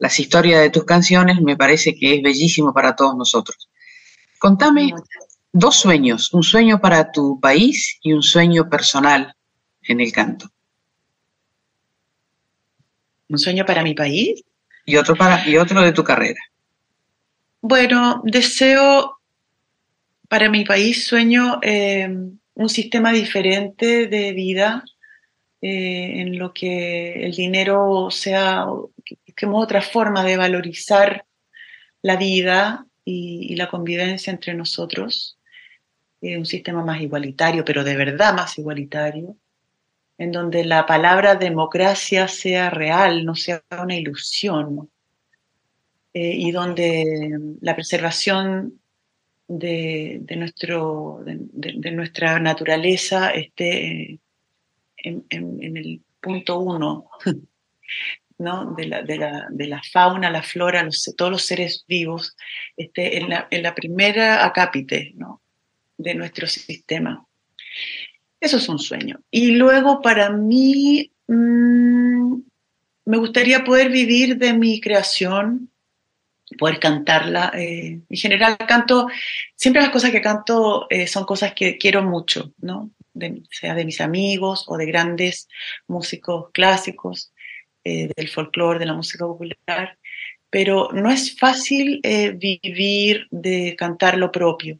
[0.00, 3.68] las historias de tus canciones me parece que es bellísimo para todos nosotros.
[4.38, 4.92] Contame
[5.52, 9.36] dos sueños, un sueño para tu país y un sueño personal
[9.82, 10.50] en el canto.
[13.28, 14.42] ¿Un sueño para mi país?
[14.86, 16.40] Y otro, para, y otro de tu carrera.
[17.60, 19.18] Bueno, deseo
[20.28, 22.08] para mi país, sueño eh,
[22.54, 24.82] un sistema diferente de vida
[25.62, 28.64] eh, en lo que el dinero sea,
[29.40, 31.24] que otra forma de valorizar
[32.02, 35.38] la vida y, la convivencia entre nosotros,
[36.20, 39.38] un sistema más igualitario, pero de verdad más igualitario,
[40.18, 44.90] en donde la palabra democracia sea real, no sea una ilusión,
[46.12, 48.78] eh, y donde la preservación
[49.48, 54.20] de, nuestro, de, nuestra naturaleza esté
[54.98, 57.08] en el punto uno
[58.40, 62.36] de, la, de, la, de, la, fauna, la flora, todos los seres vivos,
[62.76, 65.42] este, en, la, en la primera acápite ¿no?
[65.98, 67.26] de nuestro sistema.
[68.40, 69.20] Eso es un sueño.
[69.30, 72.34] Y luego para mí mm,
[73.04, 75.70] me gustaría poder vivir de mi creación,
[76.58, 77.52] poder cantarla.
[77.54, 79.08] Eh, en general canto,
[79.54, 82.90] siempre las cosas que canto eh, son cosas que quiero mucho, ¿no?
[83.50, 85.48] sea de mis amigos o de grandes
[85.86, 87.32] músicos clásicos.
[87.82, 89.96] Eh, del folclore, de la música popular,
[90.50, 94.78] pero no es fácil eh, vivir de cantar lo propio.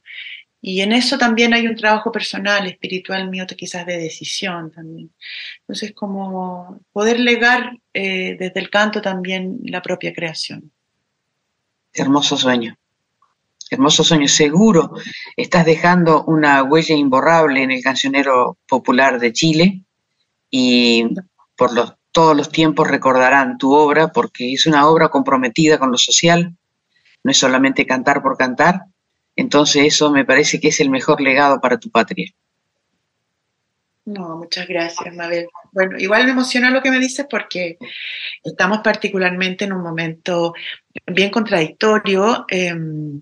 [0.60, 5.10] Y en eso también hay un trabajo personal, espiritual mío, quizás de decisión también.
[5.60, 10.70] Entonces, como poder legar eh, desde el canto también la propia creación.
[11.94, 12.76] Hermoso sueño.
[13.70, 14.28] Hermoso sueño.
[14.28, 14.92] Seguro
[15.38, 19.84] estás dejando una huella imborrable en el cancionero popular de Chile
[20.50, 21.06] y
[21.56, 25.98] por los todos los tiempos recordarán tu obra porque es una obra comprometida con lo
[25.98, 26.54] social,
[27.22, 28.82] no es solamente cantar por cantar,
[29.36, 32.30] entonces eso me parece que es el mejor legado para tu patria.
[34.04, 35.46] No, muchas gracias, Mabel.
[35.72, 37.78] Bueno, igual me emociona lo que me dices porque
[38.42, 40.54] estamos particularmente en un momento
[41.06, 43.20] bien contradictorio em,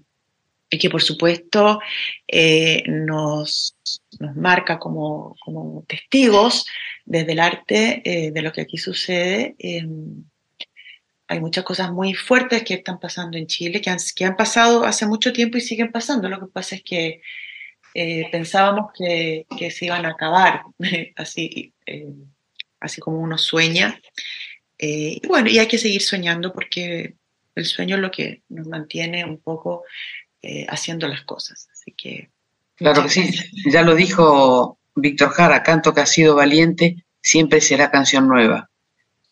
[0.71, 1.81] y que por supuesto
[2.27, 3.77] eh, nos,
[4.19, 6.67] nos, marca como, como testigos
[7.05, 9.55] desde el arte eh, de lo que aquí sucede.
[9.59, 10.25] Em,
[11.27, 14.85] hay muchas cosas muy fuertes que están pasando en Chile, que han, que han pasado
[14.85, 16.29] hace mucho tiempo y siguen pasando.
[16.29, 17.23] Lo que pasa es que
[17.95, 20.63] eh, pensábamos que, que, se iban a acabar,
[21.17, 22.13] así, eh,
[22.81, 24.01] así como uno sueña.
[24.79, 27.15] y bueno, y hay que seguir soñando porque
[27.59, 29.85] el sueño es lo que nos mantiene un poco
[30.69, 31.69] haciendo las cosas.
[31.73, 32.31] Así que.
[32.77, 33.31] Claro que sí,
[33.71, 38.71] ya lo dijo Víctor Jara, canto que ha sido valiente, siempre será canción nueva.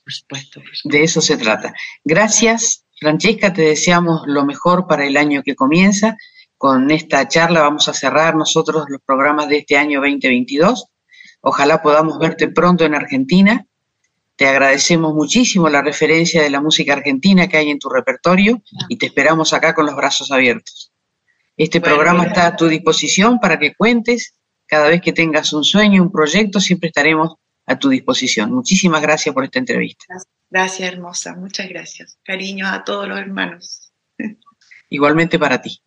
[0.04, 1.74] Por supuesto, De eso se trata.
[2.04, 6.16] Gracias, Francesca, te deseamos lo mejor para el año que comienza.
[6.57, 10.86] Con esta charla vamos a cerrar nosotros los programas de este año 2022.
[11.40, 13.66] Ojalá podamos verte pronto en Argentina.
[14.36, 18.96] Te agradecemos muchísimo la referencia de la música argentina que hay en tu repertorio y
[18.98, 20.86] te esperamos acá con los brazos abiertos.
[21.57, 24.34] Este programa está a tu disposición para que cuentes
[24.66, 27.36] cada vez que tengas un sueño, un proyecto, siempre estaremos
[27.66, 28.52] a tu disposición.
[28.52, 30.04] Muchísimas gracias por esta entrevista.
[30.50, 31.34] Gracias, hermosa.
[31.34, 32.18] Muchas gracias.
[32.24, 33.92] Cariño a todos los hermanos.
[34.88, 35.80] Igualmente para ti.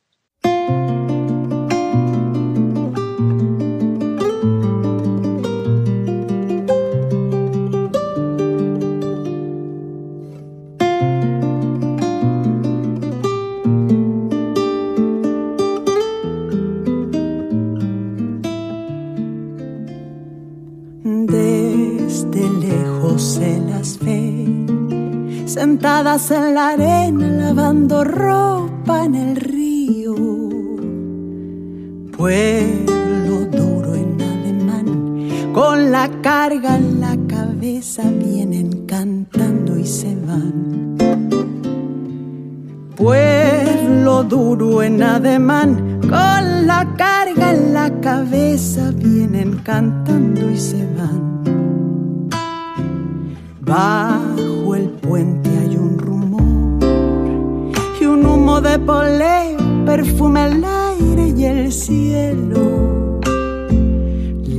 [25.80, 30.14] Sentadas en la arena lavando ropa en el río.
[32.18, 40.98] Pueblo duro en alemán, con la carga en la cabeza vienen cantando y se van.
[42.98, 51.39] Pueblo duro en ademán, con la carga en la cabeza vienen cantando y se van.
[53.70, 56.80] Bajo el puente hay un rumor
[58.02, 63.20] y un humo de poleo perfuma el aire y el cielo.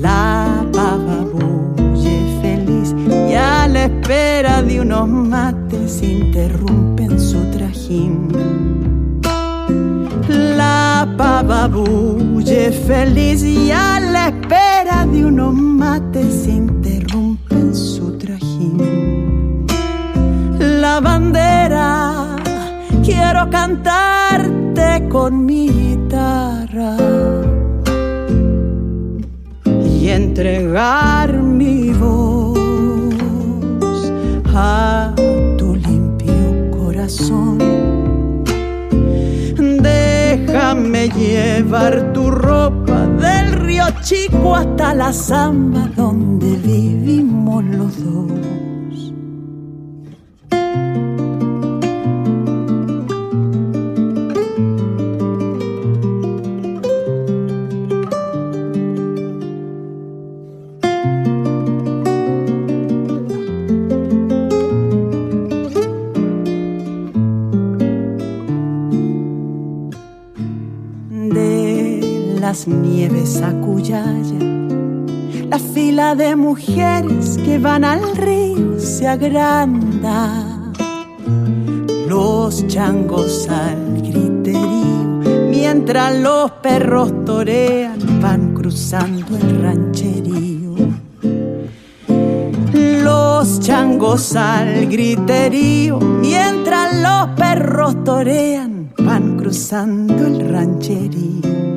[0.00, 2.94] La pava bulle feliz
[3.28, 8.28] y a la espera de unos mates interrumpen su trajín.
[10.28, 17.99] La pava bulle feliz y a la espera de unos mates interrumpen su.
[20.58, 22.36] La bandera,
[23.04, 26.96] quiero cantarte con mi guitarra
[29.64, 32.58] y entregar mi voz
[34.54, 35.12] a
[35.58, 37.58] tu limpio corazón.
[39.82, 48.69] Déjame llevar tu ropa del río Chico hasta la zamba donde vivimos los dos.
[72.50, 73.52] Las nieves a
[75.50, 80.72] la fila de mujeres que van al río se agranda.
[82.08, 90.74] Los changos al griterío, mientras los perros torean, van cruzando el rancherío.
[93.04, 101.69] Los changos al griterío, mientras los perros torean, van cruzando el rancherío.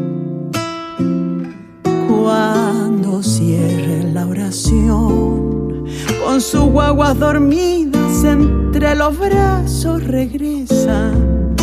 [3.24, 5.86] Cierre la oración,
[6.24, 11.56] con sus guaguas dormidas entre los brazos regresan.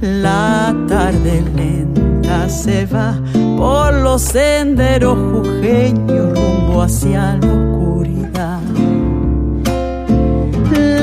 [0.00, 3.18] La tarde lenta se va
[3.56, 8.60] por los senderos jujeños rumbo hacia la oscuridad.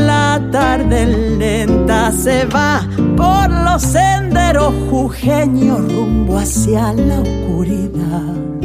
[0.06, 1.06] La tarde
[1.38, 8.59] lenta se va por los senderos jujeños rumbo hacia la oscuridad.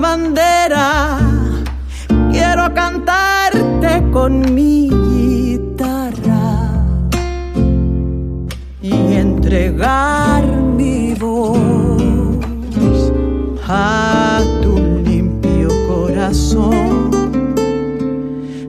[0.00, 1.18] Bandera,
[2.32, 6.84] quiero cantarte con mi guitarra
[8.82, 12.02] y entregar mi voz
[13.68, 17.10] a tu limpio corazón.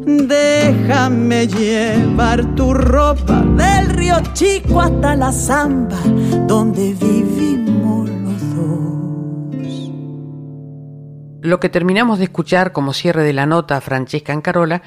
[0.05, 5.97] Déjame llevar tu ropa del río Chico hasta la zamba
[6.47, 7.64] donde vivimos
[11.45, 14.81] Lo que terminamos de escuchar como cierre de la nota a Francesca Ancarola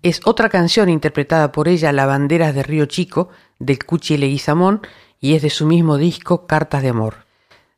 [0.00, 4.82] es otra canción interpretada por ella, La Banderas de Río Chico, del Cuchi Leguizamón,
[5.18, 7.24] y es de su mismo disco Cartas de Amor.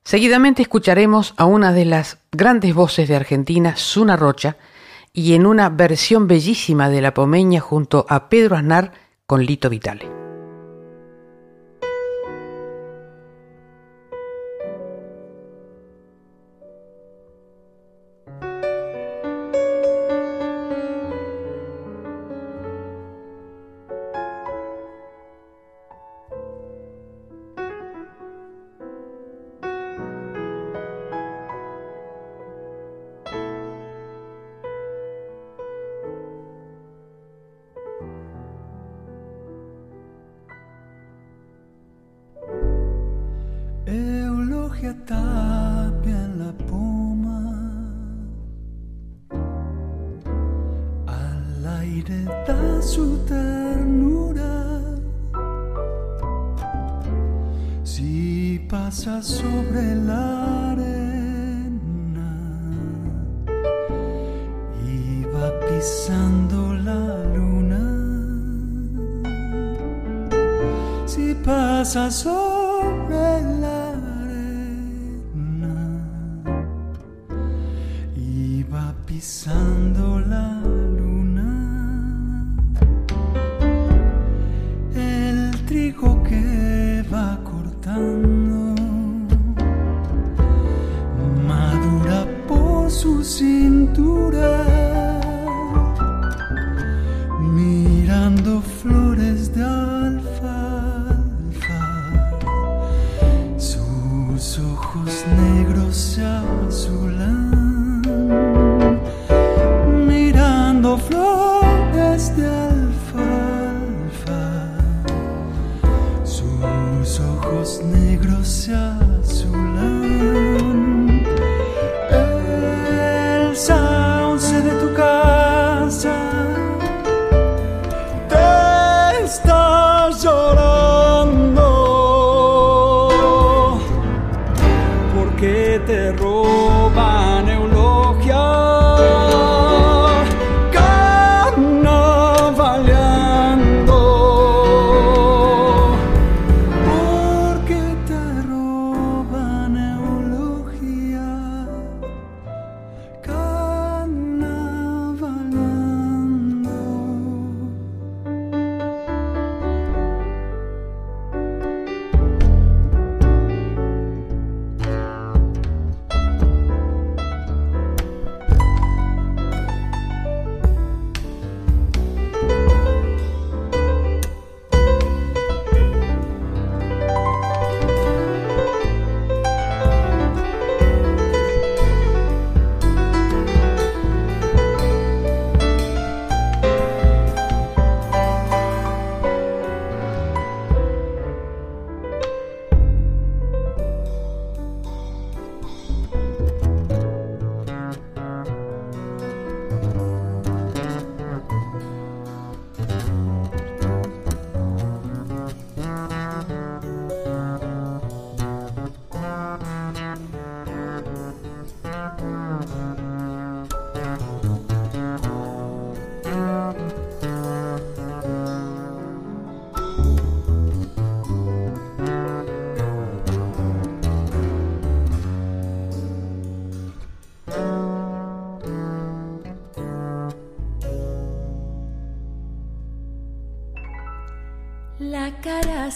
[0.05, 4.59] Seguidamente escucharemos a una de las grandes voces de Argentina, Suna Rocha,
[5.14, 8.93] y en una versión bellísima de La Pomeña junto a Pedro Aznar
[9.26, 10.26] con Lito Vitale.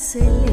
[0.01, 0.50] 碎了。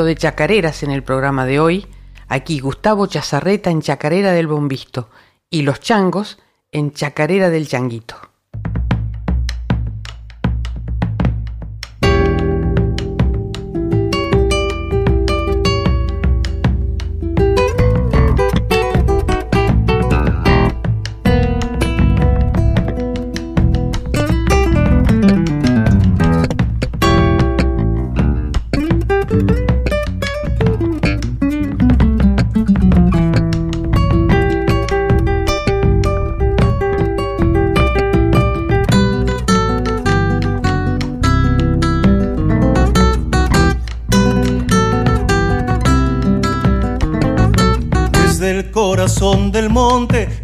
[0.00, 1.86] de chacareras en el programa de hoy.
[2.26, 5.10] Aquí Gustavo Chazarreta en Chacarera del Bombisto
[5.50, 6.38] y los changos
[6.72, 8.11] en Chacarera del Changuito.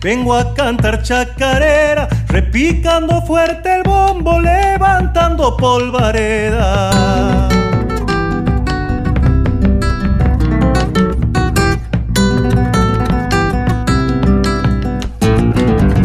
[0.01, 6.91] Vengo a cantar chacarera, repicando fuerte el bombo, levantando polvareda.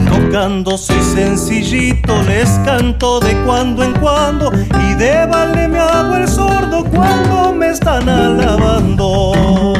[0.07, 6.27] Tocando soy sencillito, les canto de cuando en cuando y de vale me hago el
[6.27, 9.72] sordo cuando me están alabando.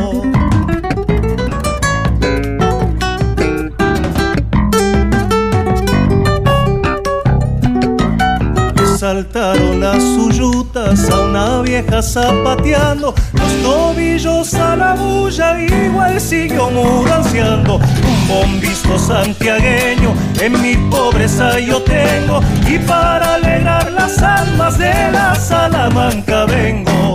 [9.23, 17.75] Saltaron las suyutas a una vieja zapateando, los tobillos a la bulla, igual siguió muranceando.
[17.75, 25.35] Un bombisto santiagueño en mi pobreza yo tengo, y para alegrar las almas de la
[25.35, 27.12] Salamanca vengo.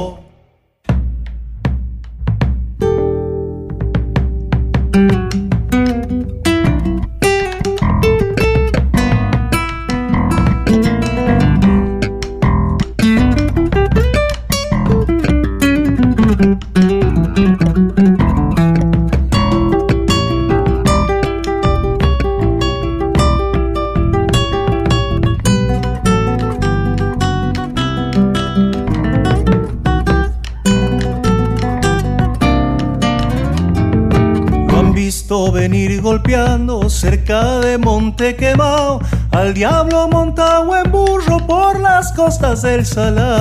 [42.64, 43.37] Las costas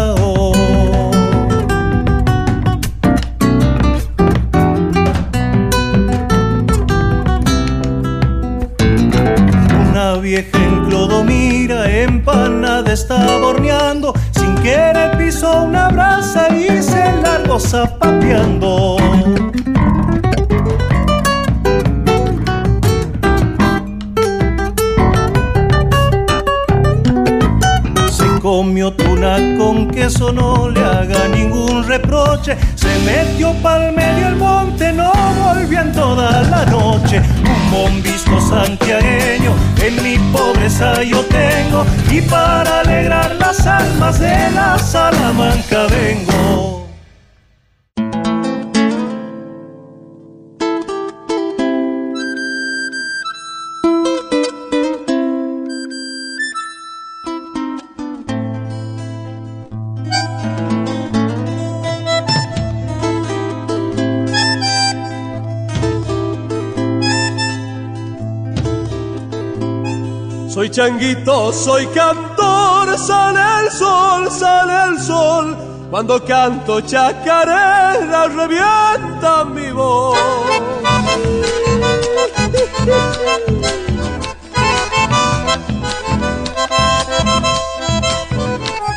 [70.97, 75.55] Soy changuito, soy cantor, sale el sol, sale el sol.
[75.91, 80.17] Cuando canto chacarera revienta mi voz.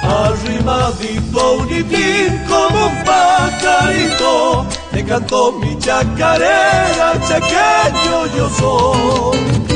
[0.02, 9.69] Arrimadito unitín como un pajarito, te canto mi chacarera, chaqueño yo soy.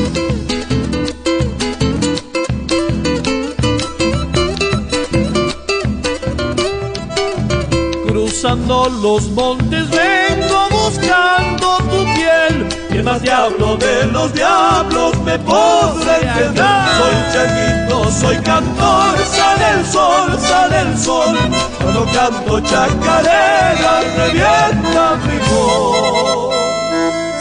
[8.44, 12.68] Cruzando los montes vengo buscando tu piel.
[12.90, 16.64] Y el más diablo de los diablos me podrá entender.
[16.98, 21.38] Soy changuito, soy cantor, sale el sol, sale el sol.
[21.80, 26.54] Cuando canto chacarera, revienta mi voz.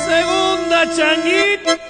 [0.06, 1.82] Segunda changuito.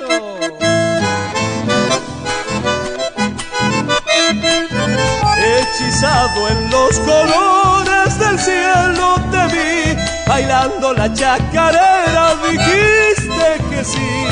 [5.38, 14.24] Hechizado en los colores del cielo te vi, bailando la chacarera dijiste que sí.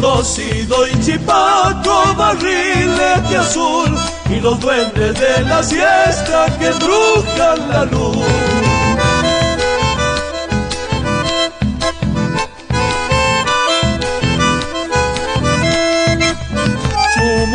[0.00, 3.94] Cocido y chipaco, barriles de azul
[4.30, 8.53] y los duendes de la siesta que brujan la luz.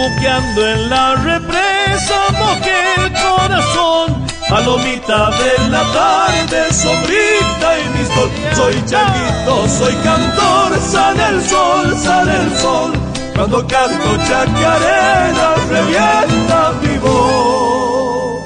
[0.10, 4.26] Moqueando en la represa, moque el corazón.
[4.50, 8.30] Palomita de la tarde, sombrita y mi sol.
[8.56, 12.94] Soy changuito, soy cantor, sale el sol, sale el sol.
[13.36, 18.42] Cuando canto chacarera, revienta mi voz.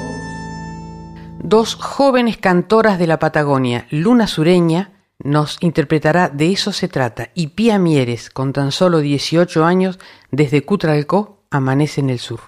[1.42, 7.48] Dos jóvenes cantoras de la Patagonia, Luna Sureña, nos interpretará De eso se trata y
[7.48, 9.98] Pía Mieres, con tan solo 18 años,
[10.30, 12.40] desde Cutralcó, amanece en el sur.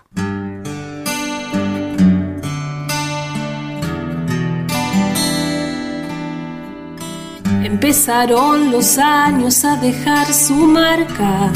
[7.62, 11.52] Empezaron los años a dejar su marca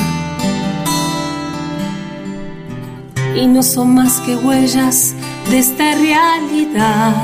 [3.35, 5.15] y no son más que huellas
[5.51, 7.15] de esta realidad.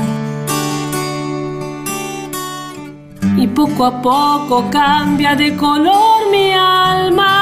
[3.37, 7.36] Y poco a poco cambia de color mi alma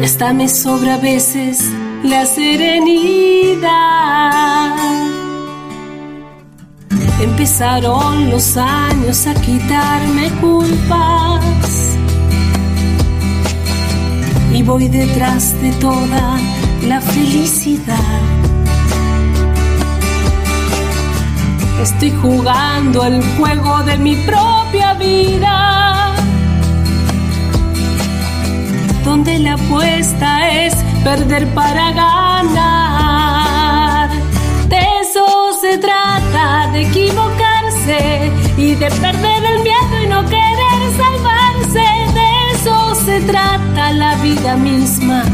[0.00, 1.60] Y hasta me sobra a veces
[2.04, 3.68] la serenidad.
[7.20, 11.96] Empezaron los años a quitarme culpas.
[14.54, 16.38] Y voy detrás de toda
[16.86, 18.20] la felicidad.
[21.82, 25.97] Estoy jugando el juego de mi propia vida.
[29.08, 33.30] Donde la apuesta es perder para ganar.
[34.68, 35.24] De eso
[35.58, 41.86] se trata, de equivocarse y de perder el miedo y no querer salvarse.
[42.12, 45.24] De eso se trata la vida misma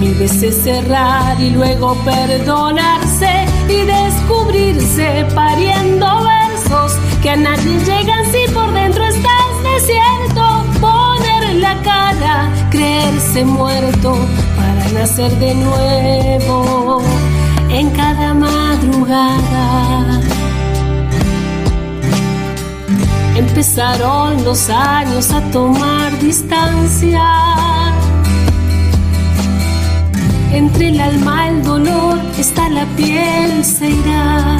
[0.00, 6.92] mil veces cerrar y luego perdonarse y descubrirse pariendo versos
[7.22, 10.39] que a nadie llegan si por dentro estás desierto.
[11.60, 14.16] La cara, creerse muerto
[14.56, 17.02] para nacer de nuevo
[17.68, 20.20] en cada madrugada.
[23.36, 27.50] Empezaron los años a tomar distancia
[30.52, 34.58] entre el alma el dolor está la piel se irá.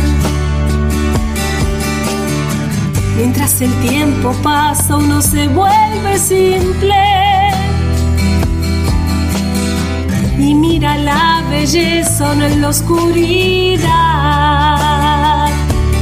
[3.22, 6.94] Mientras el tiempo pasa uno se vuelve simple
[10.38, 13.90] y mira la belleza en la oscuridad.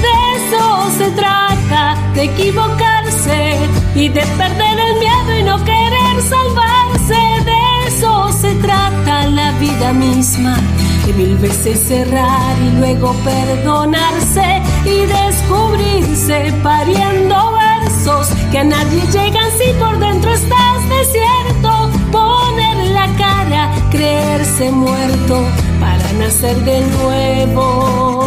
[0.00, 3.58] De eso se trata, de equivocarse
[3.96, 7.18] y de perder el miedo y no querer salvarse.
[7.44, 10.56] De eso se trata la vida misma,
[11.04, 19.50] de mil veces cerrar y luego perdonarse y descubrirse pariendo versos que a nadie llegan
[19.58, 21.90] si por dentro estás desierto.
[22.12, 25.42] Poner la cara, creerse muerto
[25.80, 28.26] para nacer de nuevo,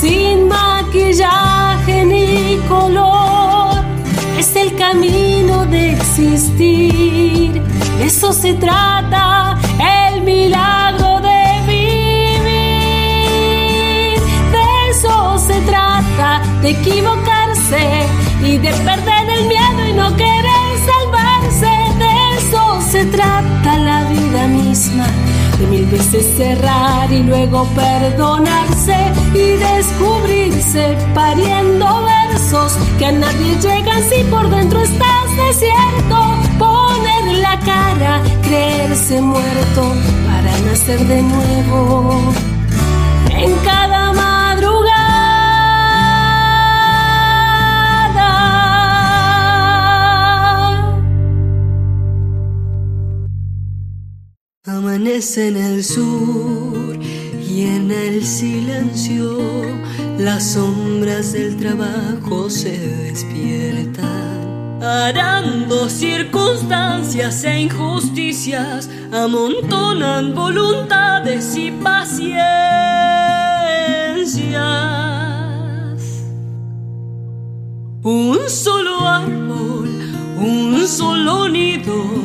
[0.00, 3.84] sin maquillaje ni color.
[4.38, 7.62] Es el camino de existir
[8.00, 9.56] eso se trata
[10.12, 11.13] el milagro
[15.46, 18.06] se trata, de equivocarse
[18.42, 21.72] y de perder el miedo y no querer salvarse.
[21.98, 25.06] De eso se trata la vida misma.
[25.58, 28.96] De mil veces cerrar y luego perdonarse
[29.34, 36.34] y descubrirse pariendo versos que a nadie llegan si por dentro estás desierto
[37.40, 39.82] la cara, creerse muerto
[40.26, 42.32] para nacer de nuevo
[43.30, 43.83] en cada
[55.06, 56.98] En el sur
[57.46, 59.38] y en el silencio
[60.18, 72.24] las sombras del trabajo se despiertan arando circunstancias e injusticias, amontonan voluntades y paciencias.
[78.02, 79.90] Un solo árbol,
[80.38, 82.24] un solo nido,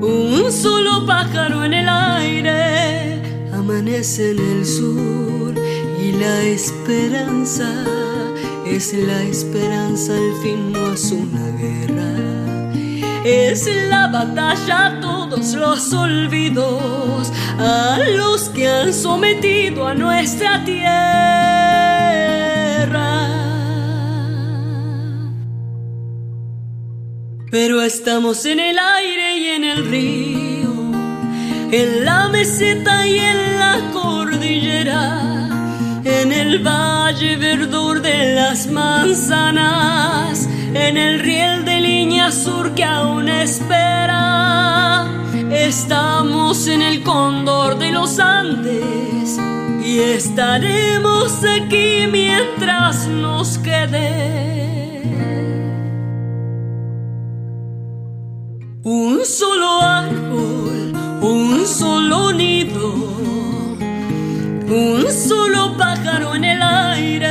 [0.00, 3.22] un solo pájaro en el aire,
[3.52, 5.54] amanece en el sur
[6.00, 7.68] y la esperanza
[8.70, 12.14] es la esperanza, al fin no es una guerra.
[13.24, 20.80] Es la batalla a todos los olvidos, a los que han sometido a nuestra tierra.
[27.50, 30.92] Pero estamos en el aire y en el río,
[31.72, 35.30] en la meseta y en la cordillera
[36.04, 43.28] en el valle verdor de las manzanas, en el riel de línea sur que aún
[43.28, 45.06] espera.
[45.50, 49.38] Estamos en el cóndor de los Andes
[49.84, 54.89] y estaremos aquí mientras nos quede.
[58.82, 62.94] Un solo árbol, un solo nido,
[64.68, 67.28] un solo pájaro en el aire.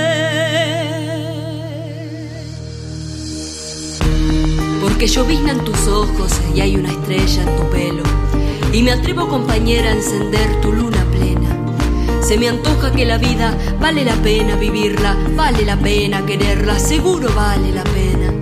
[4.80, 8.04] Porque lloviznan tus ojos y hay una estrella en tu pelo.
[8.72, 12.22] Y me atrevo, compañera, a encender tu luna plena.
[12.22, 17.28] Se me antoja que la vida vale la pena vivirla, vale la pena quererla, seguro
[17.34, 18.39] vale la pena.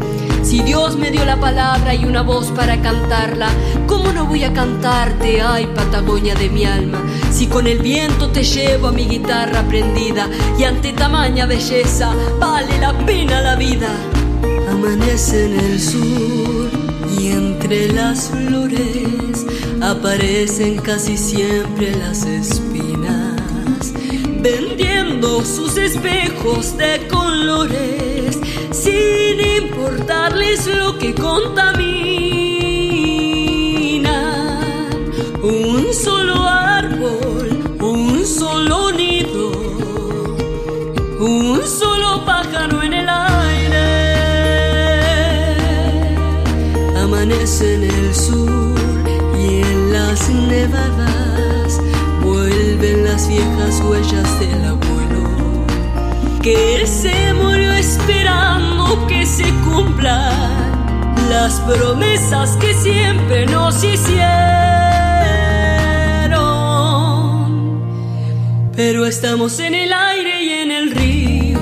[0.48, 3.50] Si Dios me dio la palabra y una voz para cantarla,
[3.86, 7.04] ¿cómo no voy a cantarte, ay Patagonia de mi alma?
[7.34, 12.80] Si con el viento te llevo a mi guitarra prendida y ante tamaña belleza vale
[12.80, 13.90] la pena la vida.
[14.72, 16.70] Amanece en el sur
[17.20, 19.46] y entre las flores
[19.82, 23.92] aparecen casi siempre las espinas,
[24.40, 28.27] vendiendo sus espejos de colores
[28.84, 31.80] sin importarles lo que contamina.
[35.42, 37.48] Un solo árbol,
[37.80, 39.52] un solo nido,
[41.20, 43.88] un solo pájaro en el aire.
[47.04, 48.78] Amanece en el sur
[49.40, 51.80] y en las nevadas
[52.24, 54.98] vuelven las viejas huellas del abuelo
[56.42, 60.34] que se murió esperando que se cumplan
[61.30, 64.28] las promesas que siempre nos hicieron.
[68.76, 71.60] Pero estamos en el aire y en el río,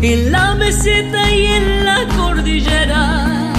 [0.00, 3.52] en la meseta y en la cordillera,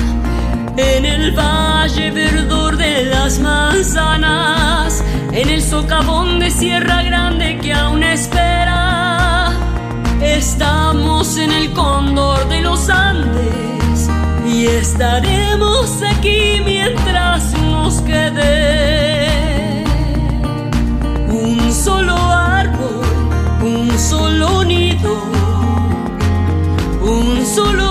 [0.75, 8.01] en el valle verdor de las manzanas, en el socavón de Sierra Grande que aún
[8.01, 8.56] espera
[10.37, 14.07] Estamos en el cóndor de los Andes
[14.45, 19.83] y estaremos aquí mientras nos quede
[21.27, 23.03] un solo árbol,
[23.63, 25.23] un solo nido,
[27.01, 27.86] un solo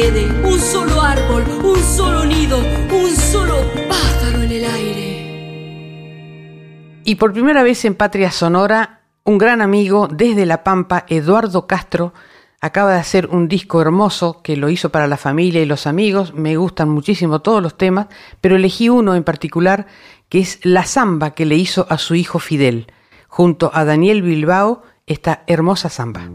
[0.00, 3.56] un solo árbol, un solo nido, un solo
[3.88, 5.02] pájaro en el aire.
[7.04, 12.14] Y por primera vez en Patria Sonora, un gran amigo desde La Pampa, Eduardo Castro,
[12.60, 16.32] acaba de hacer un disco hermoso que lo hizo para la familia y los amigos.
[16.32, 18.06] Me gustan muchísimo todos los temas,
[18.40, 19.88] pero elegí uno en particular
[20.28, 22.92] que es La Zamba que le hizo a su hijo Fidel,
[23.26, 26.30] junto a Daniel Bilbao, esta hermosa zamba.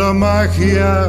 [0.00, 1.08] La magia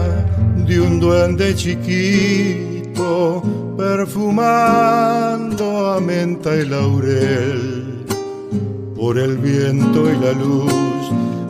[0.67, 3.41] de un duende chiquito,
[3.77, 8.05] perfumando a menta y laurel,
[8.93, 10.73] por el viento y la luz,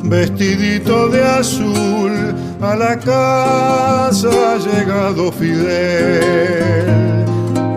[0.04, 2.14] vestidito de azul,
[2.62, 6.86] a la casa ha llegado Fidel,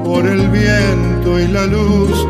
[0.04, 2.26] por el viento y la luz,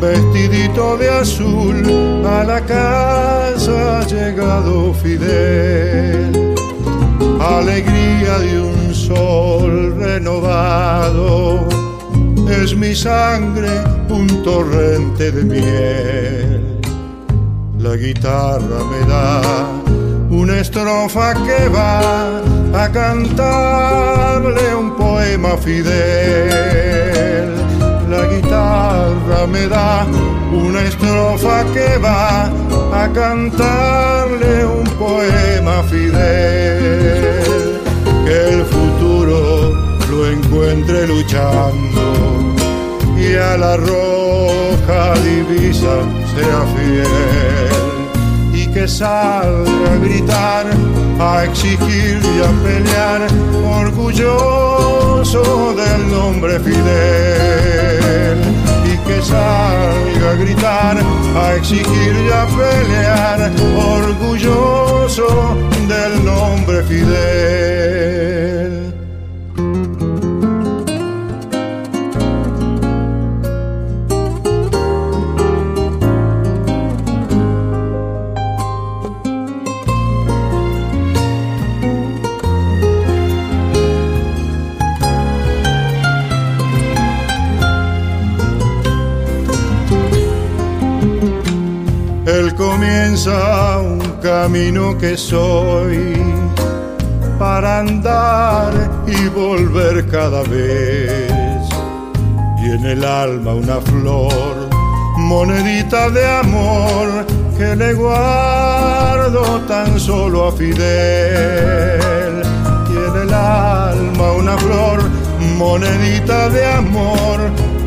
[0.00, 6.42] vestidito de azul, a la casa ha llegado Fidel.
[7.42, 11.66] Alegría de un sol renovado,
[12.48, 13.68] es mi sangre
[14.08, 16.80] un torrente de miel.
[17.78, 19.40] La guitarra me da
[20.30, 22.38] una estrofa que va
[22.84, 27.12] a cantarle un poema Fidel
[28.12, 30.06] la guitarra me da
[30.52, 32.44] una estrofa que va
[33.02, 35.81] a cantarle un poema
[38.24, 39.70] Que el futuro
[40.10, 42.02] lo encuentre luchando
[43.18, 45.94] y a la roja divisa
[46.34, 47.72] sea fiel.
[48.52, 50.66] Y que salga a gritar,
[51.18, 53.20] a exigir y a pelear,
[53.84, 55.42] orgulloso
[55.74, 58.38] del nombre Fidel.
[59.22, 60.96] Salga a gritar,
[61.36, 65.56] a exigir y a pelear, orgulloso
[65.88, 68.22] del nombre Fidel.
[94.22, 96.16] Camino que soy
[97.40, 98.72] para andar
[99.06, 101.68] y volver cada vez.
[102.62, 104.70] Y en el alma una flor,
[105.18, 107.26] monedita de amor
[107.58, 112.42] que le guardo tan solo a Fidel.
[112.90, 115.00] Y en el alma una flor,
[115.58, 117.40] monedita de amor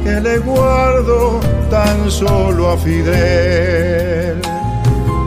[0.04, 4.42] que le guardo tan solo a Fidel.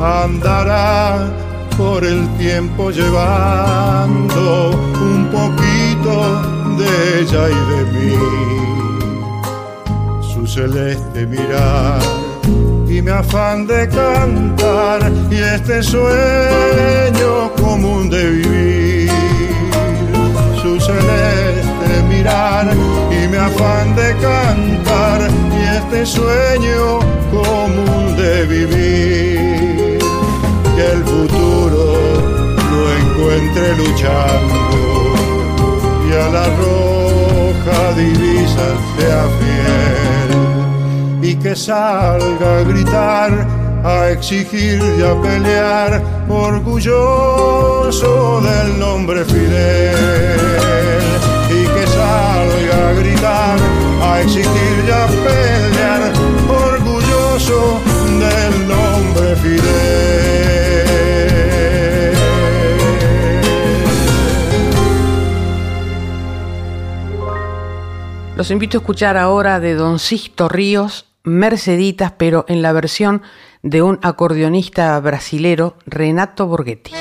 [0.01, 1.29] Andará
[1.77, 4.71] por el tiempo llevando
[5.01, 6.41] un poquito
[6.79, 8.15] de ella y de mí.
[10.21, 12.01] Su celeste mirar
[12.89, 19.11] y mi afán de cantar y este sueño común de vivir.
[20.63, 22.69] Su celeste mirar
[23.11, 25.29] y mi afán de cantar
[25.59, 27.01] y este sueño
[27.33, 29.38] común de vivir.
[30.79, 31.85] Que el futuro
[32.71, 34.79] lo encuentre luchando.
[36.09, 38.67] Y a la roja divisa
[38.97, 40.31] sea fiel.
[41.21, 43.31] Y que salga a gritar,
[43.85, 48.11] a exigir y a pelear, orgulloso
[48.41, 49.97] del nombre Fidel.
[51.51, 53.59] Y que salga a gritar,
[54.01, 56.13] a exigir y a pelear,
[56.49, 57.78] orgulloso
[68.39, 73.23] Los invito a escuchar ahora de Don Sisto Ríos, Merceditas, pero en la versión
[73.65, 76.93] de un acordeonista brasilero, Renato Borghetti.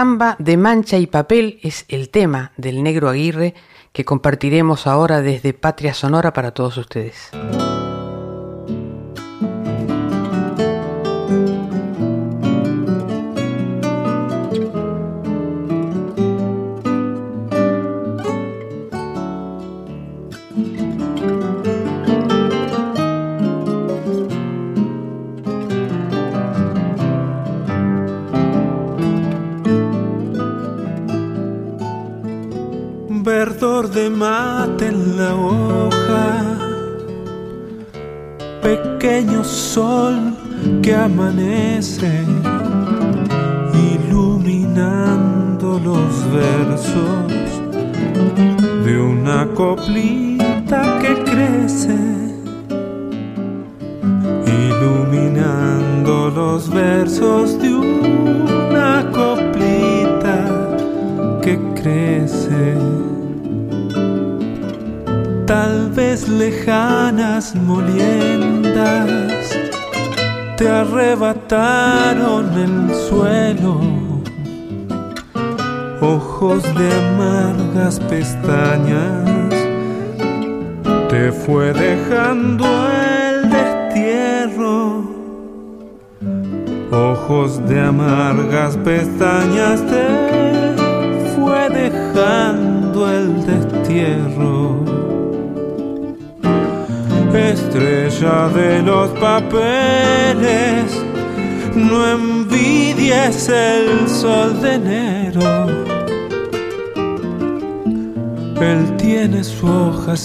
[0.00, 3.52] Samba de mancha y papel es el tema del negro Aguirre
[3.92, 7.30] que compartiremos ahora desde Patria Sonora para todos ustedes.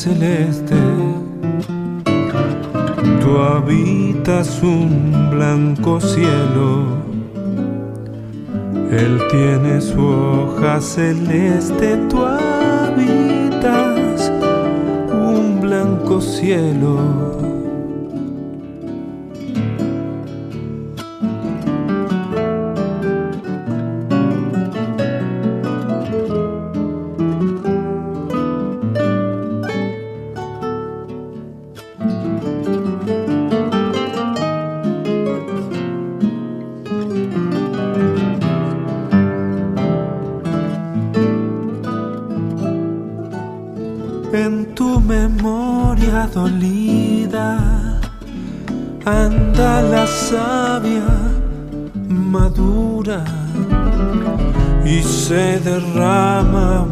[0.06, 0.76] Celeste.
[3.22, 6.86] Tú habitas un blanco cielo.
[8.91, 11.94] Él tiene su hoja celeste.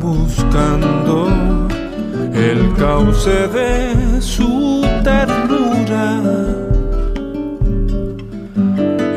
[0.02, 1.28] Buscando
[2.34, 6.22] el cauce de su ternura.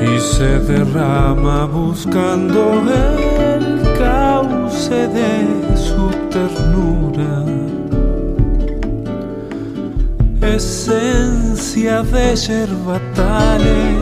[0.03, 7.45] Y se derrama buscando el cauce de su ternura.
[10.43, 13.97] Esencia de yerbatales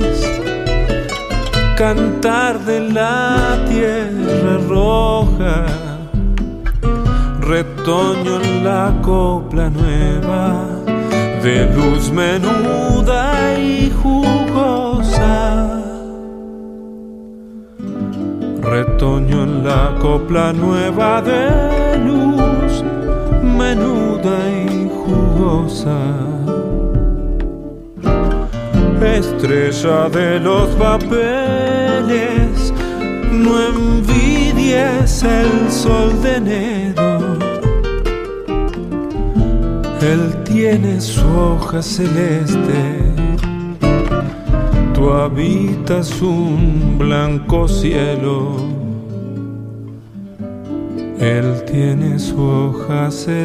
[1.77, 5.67] cantar de la tierra roja,
[7.47, 10.67] retoño en la copla nueva,
[11.43, 15.81] de luz menuda y jugosa.
[18.63, 22.83] Retoño en la copla nueva de luz
[23.43, 25.99] menuda y jugosa
[29.17, 32.73] estrella de los papeles,
[33.31, 36.84] no envidies el sol de enero.
[40.05, 43.01] Él tiene su hoja celeste,
[44.93, 48.57] tú habitas un blanco cielo.
[51.19, 53.41] Él tiene su hoja celeste,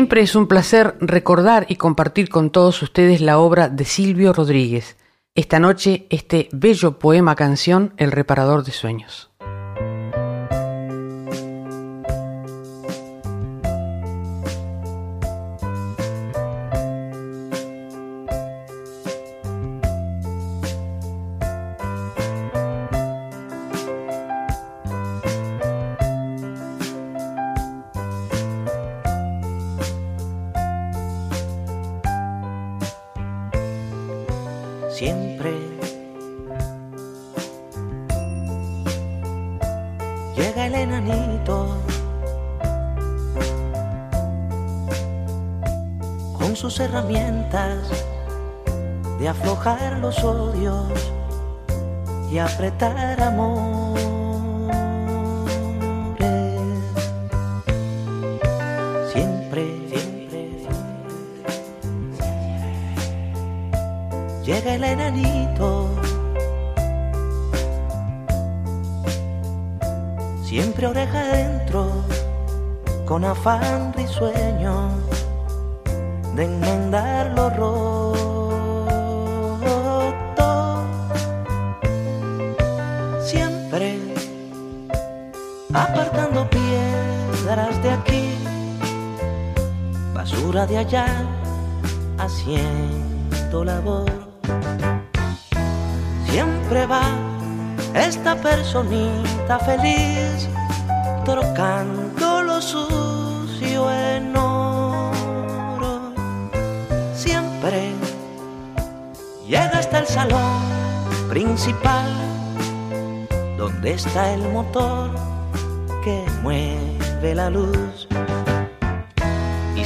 [0.00, 4.96] Siempre es un placer recordar y compartir con todos ustedes la obra de Silvio Rodríguez.
[5.34, 9.29] Esta noche, este bello poema canción, El reparador de sueños.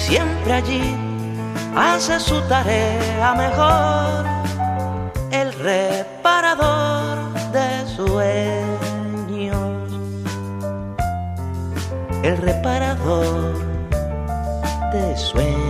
[0.07, 0.95] Siempre allí
[1.75, 4.25] hace su tarea mejor
[5.31, 7.19] el reparador
[7.53, 9.55] de sueños.
[12.23, 13.55] El reparador
[14.93, 15.64] de sueños.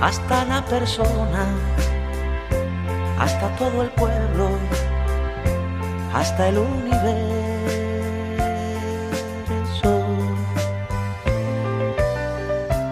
[0.00, 1.46] Hasta la persona,
[3.18, 4.50] hasta todo el pueblo,
[6.14, 7.16] hasta el universo.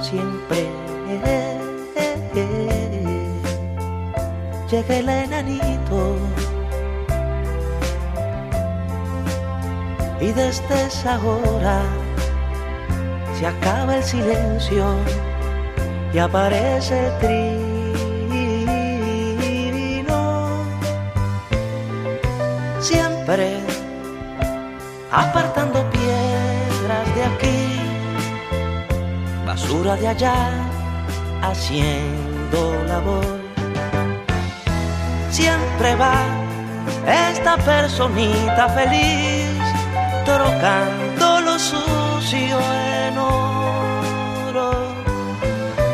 [0.00, 0.68] Siempre
[4.70, 5.43] llega el enanito
[10.34, 11.82] desde esa hora
[13.38, 14.84] se acaba el silencio
[16.12, 17.64] y aparece el trino.
[22.80, 23.60] Siempre
[25.10, 27.80] apartando piedras de aquí,
[29.46, 30.50] basura de allá,
[31.42, 33.40] haciendo labor.
[35.30, 36.14] Siempre va
[37.06, 39.33] esta personita feliz,
[40.24, 42.58] trocando lo sucio
[43.06, 44.72] en oro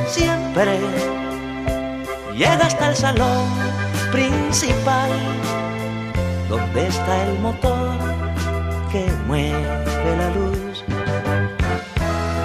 [0.07, 0.79] siempre
[2.37, 3.47] llega hasta el salón
[4.11, 5.11] principal,
[6.49, 7.99] donde está el motor
[8.91, 10.85] que mueve la luz.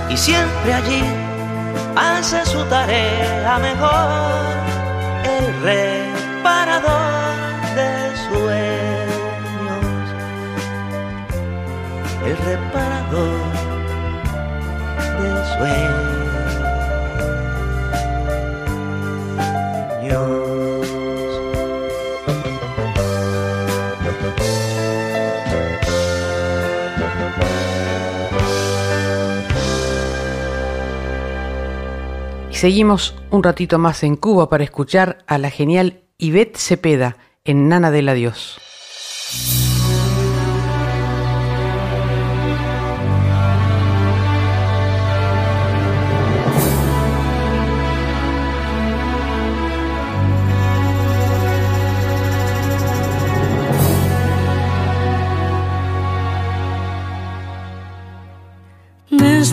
[0.10, 1.03] Y siempre allí
[1.95, 4.56] hace su tarea mejor
[5.24, 7.05] el reparador
[15.57, 16.06] sueños.
[32.65, 37.91] seguimos un ratito más en Cuba para escuchar a la genial Ivette Cepeda en Nana
[37.91, 38.57] del Adiós.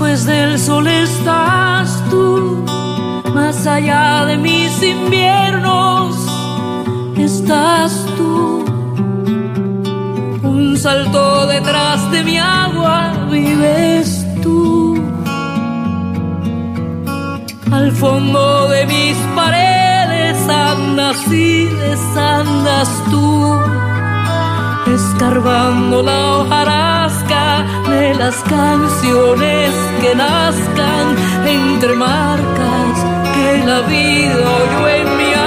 [0.03, 2.65] Después del sol estás tú
[3.33, 6.17] más allá de mis inviernos
[7.17, 8.65] estás tú.
[10.43, 15.01] Un salto detrás de mi agua vives tú.
[17.71, 23.57] Al fondo de mis paredes andas y desandas tú.
[24.93, 27.02] Escarbando la hojarasca
[27.89, 32.43] de las canciones que nazcan entre marcas
[33.67, 35.42] la vida yo en mi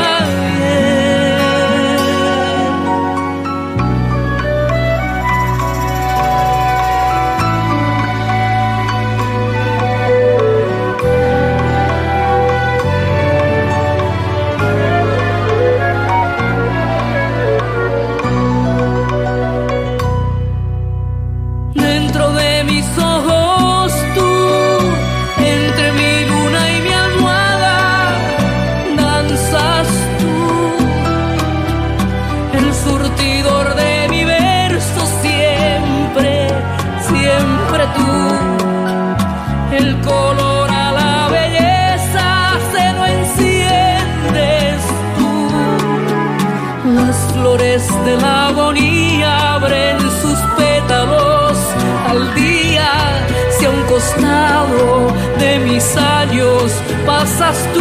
[57.16, 57.74] años pasas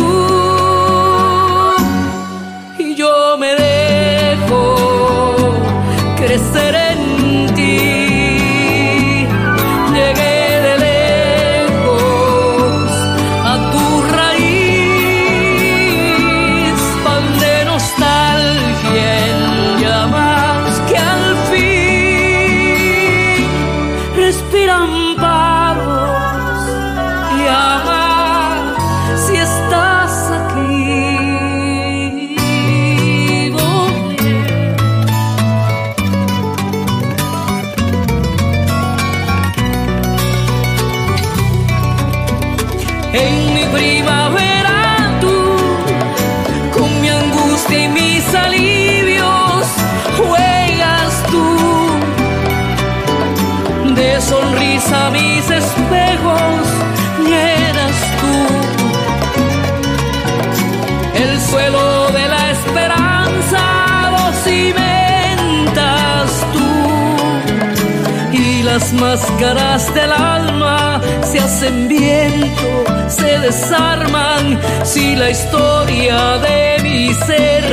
[69.24, 74.60] máscaras del alma se hacen viento, se desarman.
[74.84, 77.64] Si la historia de mi ser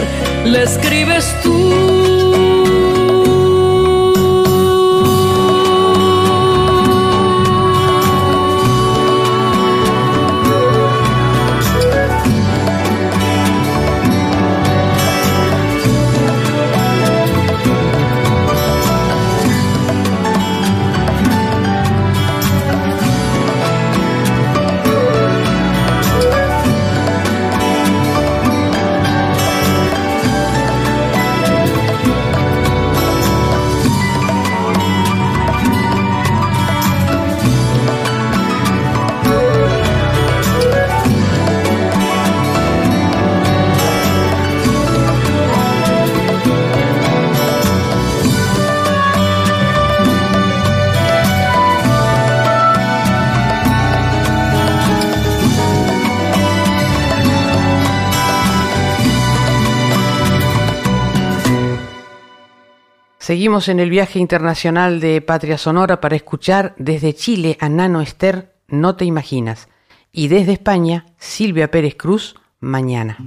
[0.45, 1.26] la escribes
[63.22, 68.56] Seguimos en el viaje internacional de Patria Sonora para escuchar desde Chile a Nano Esther,
[68.68, 69.69] No te imaginas,
[70.11, 73.19] y desde España, Silvia Pérez Cruz, Mañana.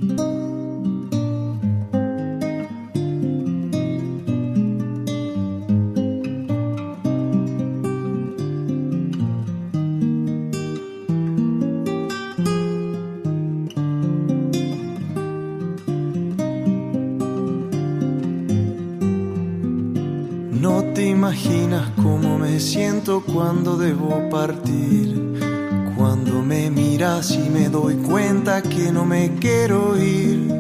[21.75, 25.39] Imaginas cómo me siento cuando debo partir.
[25.97, 30.53] Cuando me miras y me doy cuenta que no me quiero ir,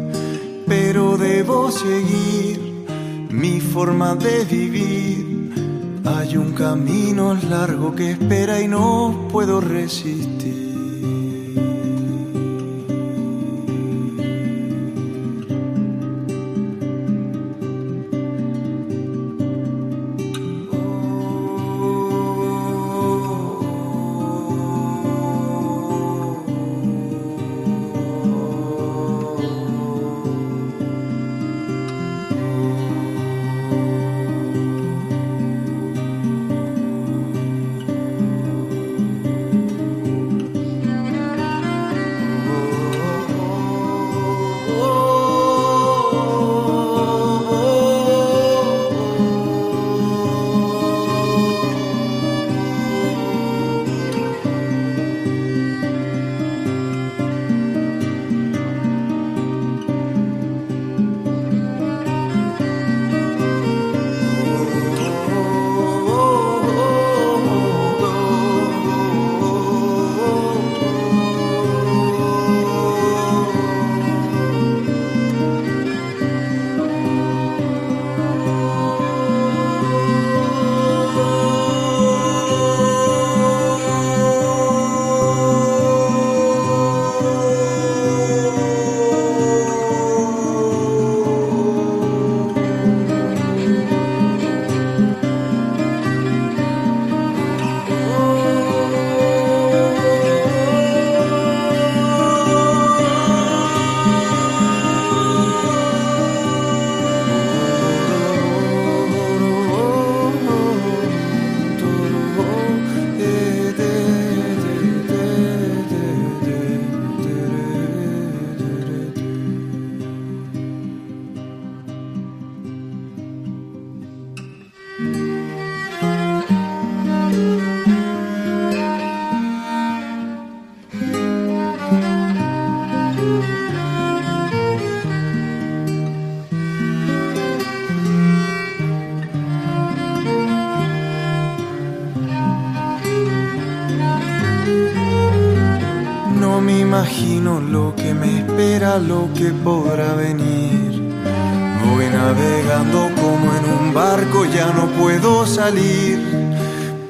[0.66, 2.86] pero debo seguir
[3.30, 6.00] mi forma de vivir.
[6.04, 10.33] Hay un camino largo que espera y no puedo resistir.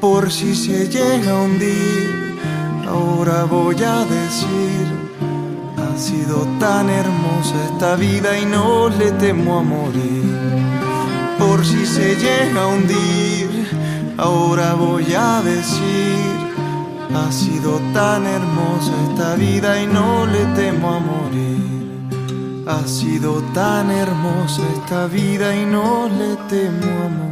[0.01, 2.39] Por si se llega a hundir,
[2.87, 4.87] ahora voy a decir.
[5.77, 10.39] Ha sido tan hermosa esta vida y no le temo a morir.
[11.37, 13.67] Por si se llega a hundir,
[14.19, 16.15] ahora voy a decir.
[17.13, 22.65] Ha sido tan hermosa esta vida y no le temo a morir.
[22.69, 27.24] Ha sido tan hermosa esta vida y no le temo a morir.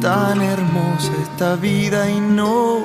[0.00, 2.84] Tan hermosa esta vida y no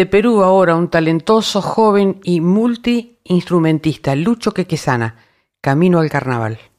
[0.00, 5.16] Desde Perú ahora un talentoso, joven y multiinstrumentista, Lucho Quequesana,
[5.60, 6.69] Camino al Carnaval.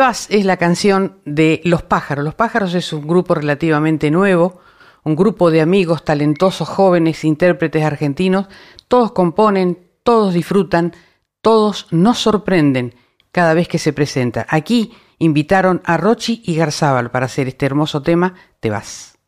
[0.00, 2.24] Vas es la canción de Los Pájaros.
[2.24, 4.58] Los Pájaros es un grupo relativamente nuevo,
[5.04, 8.46] un grupo de amigos talentosos, jóvenes, intérpretes argentinos.
[8.88, 10.94] Todos componen, todos disfrutan,
[11.42, 12.94] todos nos sorprenden
[13.30, 14.46] cada vez que se presenta.
[14.48, 19.18] Aquí invitaron a Rochi y Garzábal para hacer este hermoso tema, Te vas.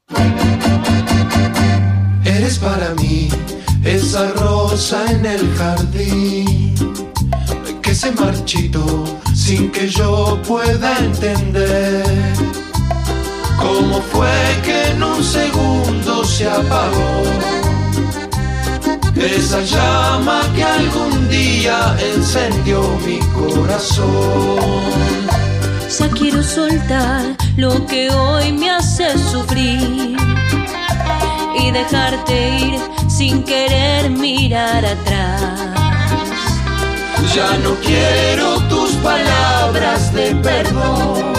[2.24, 3.28] Eres para mí
[3.84, 6.74] esa rosa en el jardín
[7.82, 9.04] que se marchitó
[9.44, 12.04] sin que yo pueda entender
[13.58, 14.30] cómo fue
[14.64, 17.22] que en un segundo se apagó
[19.16, 24.58] esa llama que algún día encendió mi corazón.
[25.98, 30.16] Ya quiero soltar lo que hoy me hace sufrir
[31.58, 35.61] y dejarte ir sin querer mirar atrás.
[37.34, 41.32] Ya no quiero tus palabras de perdón.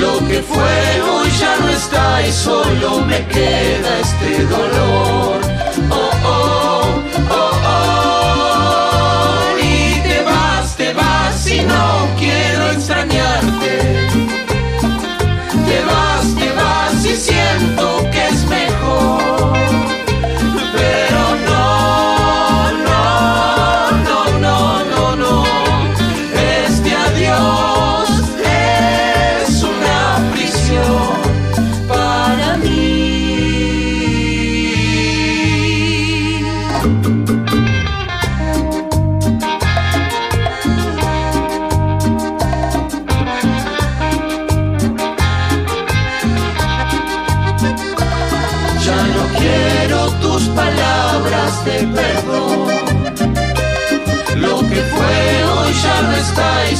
[0.00, 5.40] Lo que fue hoy ya no está y solo me queda este dolor.
[5.90, 6.61] Oh, oh,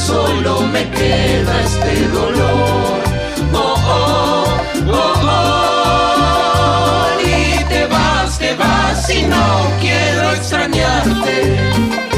[0.05, 2.99] solo me queda este dolor.
[3.53, 4.45] Oh, oh,
[4.87, 6.27] oh, oh.
[7.21, 9.45] Y te vas, te vas y no
[9.79, 12.12] quiero extrañarte.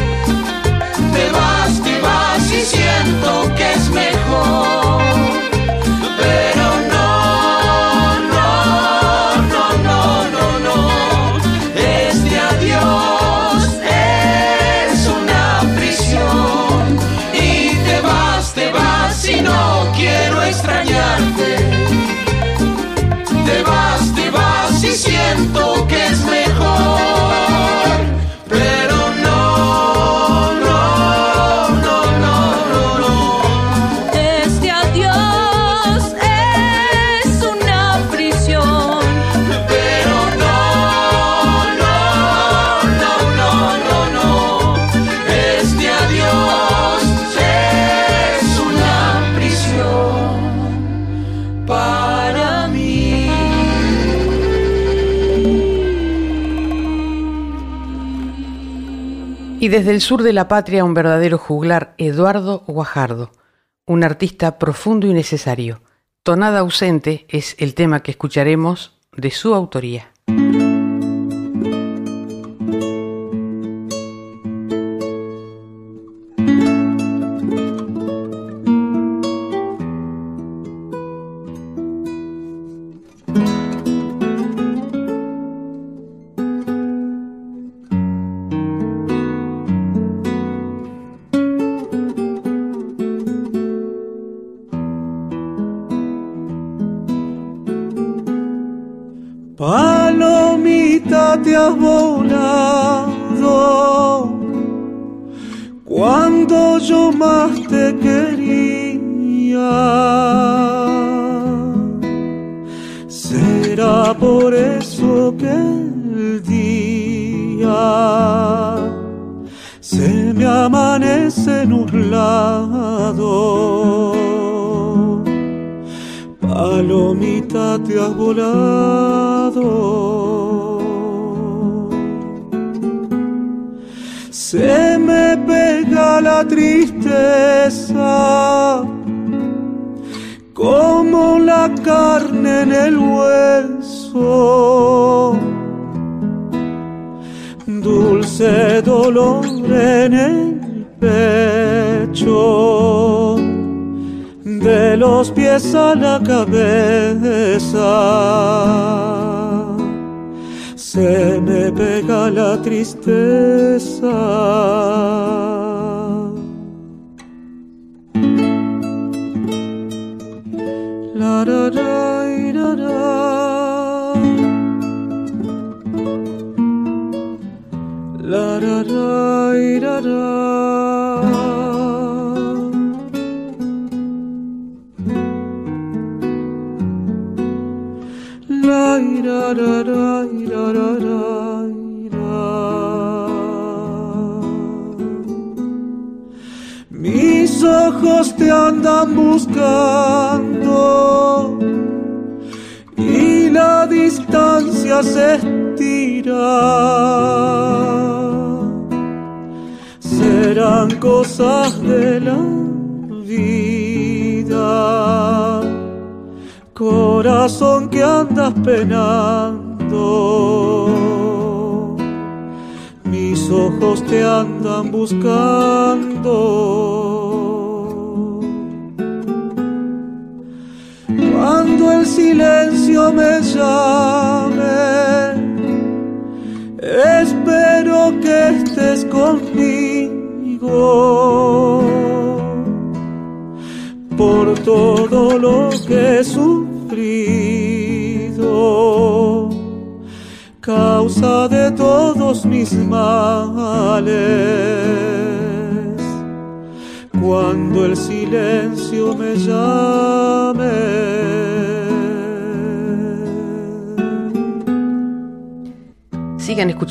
[59.65, 63.31] Y desde el sur de la patria un verdadero juglar, Eduardo Guajardo,
[63.87, 65.81] un artista profundo y necesario.
[66.21, 70.11] Tonada ausente es el tema que escucharemos de su autoría.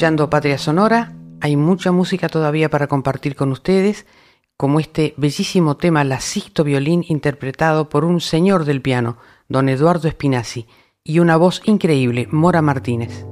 [0.04, 4.04] Escuchando Patria Sonora, hay mucha música todavía para compartir con ustedes,
[4.58, 9.16] como este bellísimo tema La Sisto Violín interpretado por un señor del piano,
[9.48, 10.66] don Eduardo Espinazzi,
[11.02, 13.24] y una voz increíble, Mora Martínez.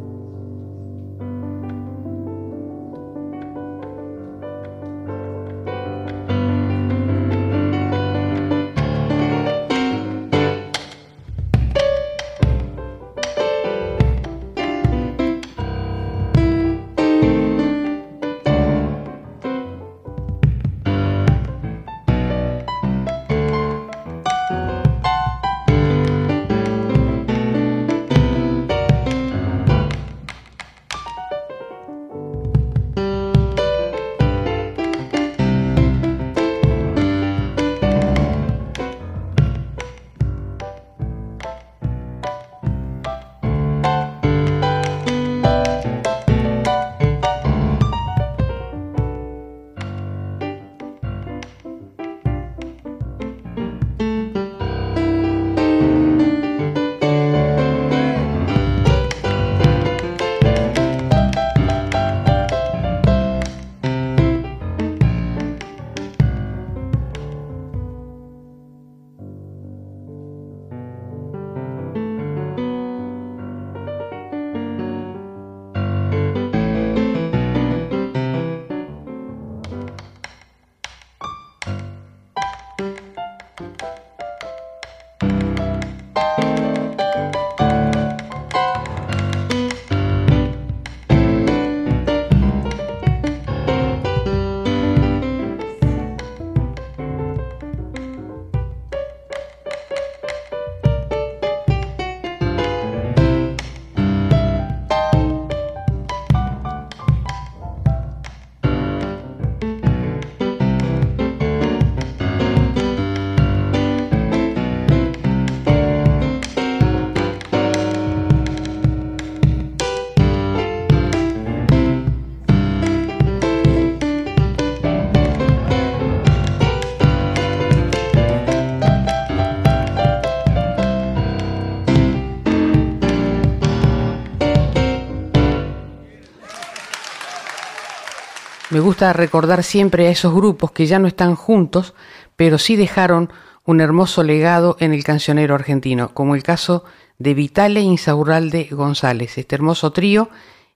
[138.73, 141.93] Me gusta recordar siempre a esos grupos que ya no están juntos,
[142.37, 143.31] pero sí dejaron
[143.67, 146.83] un hermoso legado en el cancionero argentino, como el caso
[147.19, 150.31] de Vitale Insaurralde González, este hermoso trío,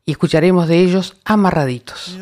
[0.04, 2.18] y escucharemos de ellos Amarraditos.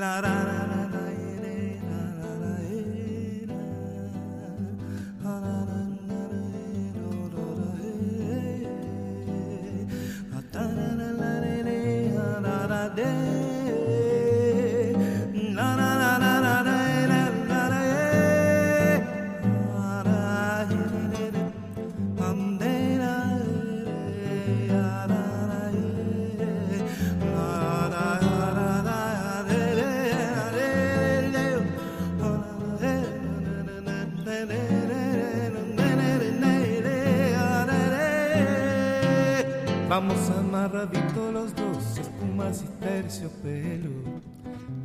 [39.95, 43.91] Vamos amarraditos los dos, espumas y terciopelo.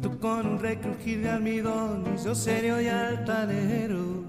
[0.04, 4.24] Tú con un recrujir de almidón y yo serio y altanero.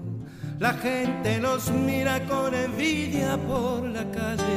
[0.57, 4.50] La gente los mira con envidia por la calle,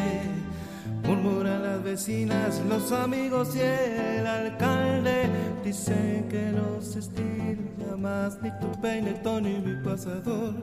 [1.95, 5.29] vecinas, los amigos y el alcalde
[5.65, 10.55] dicen que los estila más ni tu peinetón ni mi pasador.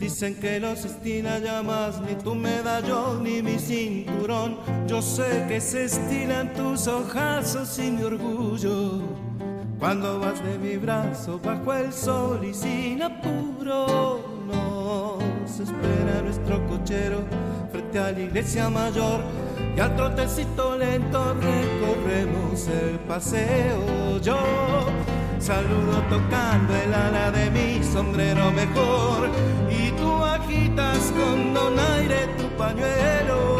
[0.00, 4.58] Dicen que los estila ya más ni tu medallón ni mi cinturón.
[4.88, 9.00] Yo sé que se estilan tus ojazos y mi orgullo.
[9.78, 17.20] Cuando vas de mi brazo bajo el sol y sin apuro, nos espera nuestro cochero
[17.70, 19.20] frente a la iglesia mayor
[19.76, 24.18] y al trotecito lento recorremos el paseo.
[24.22, 24.38] Yo
[25.38, 29.28] saludo tocando el ala de mi sombrero mejor
[29.70, 33.58] y tú agitas con donaire tu pañuelo.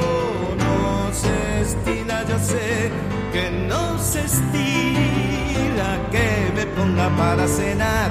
[0.59, 2.91] No se estila, yo sé
[3.33, 8.11] que no se estila que me ponga para cenar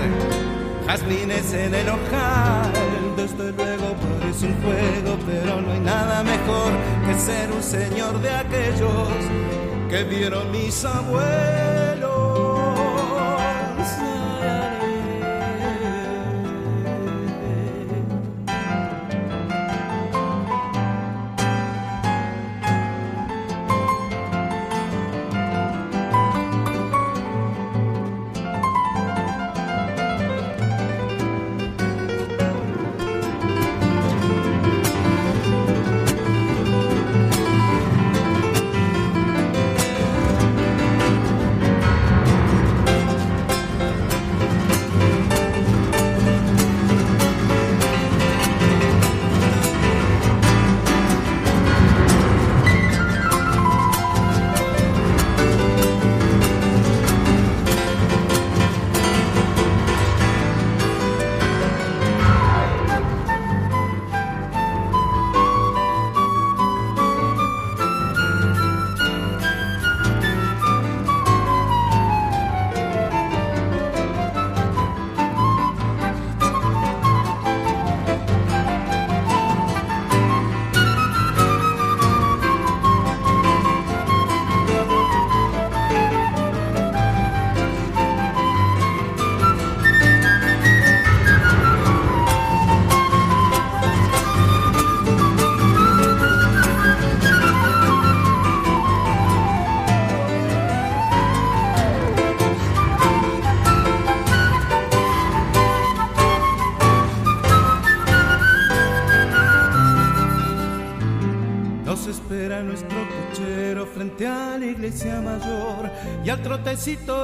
[0.87, 2.88] jazmines en el ojal.
[3.21, 6.71] Desde luego parece un juego, pero no hay nada mejor
[7.05, 9.09] que ser un señor de aquellos
[9.89, 12.08] que vieron mis abuelos.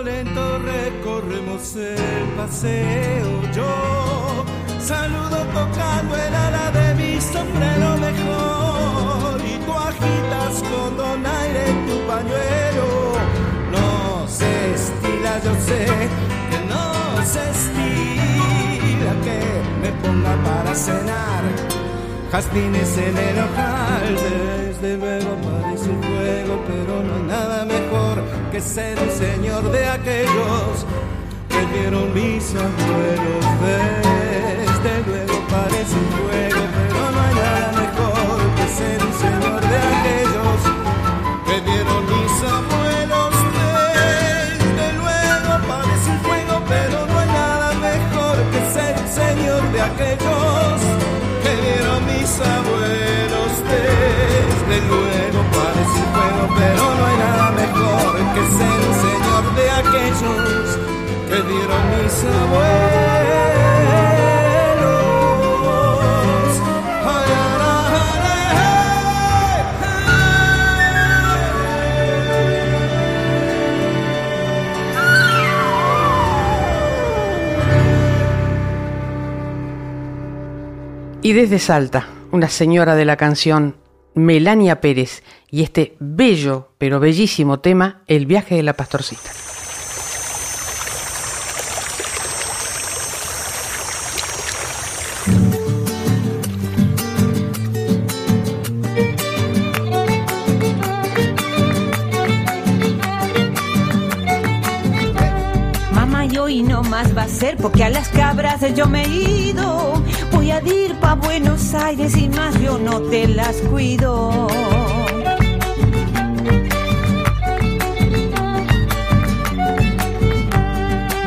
[0.03, 3.41] Lento recorremos el paseo.
[3.53, 4.43] Yo
[4.80, 13.13] saludo tocando el ala de mi sombrero mejor y tú agitas con donaire tu pañuelo.
[13.72, 15.85] No se estila, yo sé
[16.49, 19.39] que no se estila que
[19.81, 21.43] me ponga para cenar
[22.31, 24.15] jazmines en el ojal.
[24.81, 25.38] Desde luego
[25.88, 30.86] un juego, pero no hay nada mejor que ser un señor de aquellos
[31.49, 33.45] que vieron mis abuelos.
[33.62, 39.78] Desde luego parece un juego, pero no hay nada mejor que ser un señor de
[39.94, 40.60] aquellos
[41.48, 43.34] que vieron mis abuelos.
[43.94, 49.82] Desde luego parece un juego, pero no hay nada mejor que ser un señor de
[49.82, 50.78] aquellos
[51.44, 52.85] que vieron mis abuelos.
[61.43, 63.05] Dieron mis abuelos.
[81.21, 83.75] Y desde Salta, una señora de la canción
[84.13, 89.31] Melania Pérez y este bello pero bellísimo tema, El viaje de la pastorcita.
[108.61, 109.10] Yo me he
[109.49, 110.02] ido.
[110.32, 114.48] Voy a ir pa' Buenos Aires y más yo no te las cuido.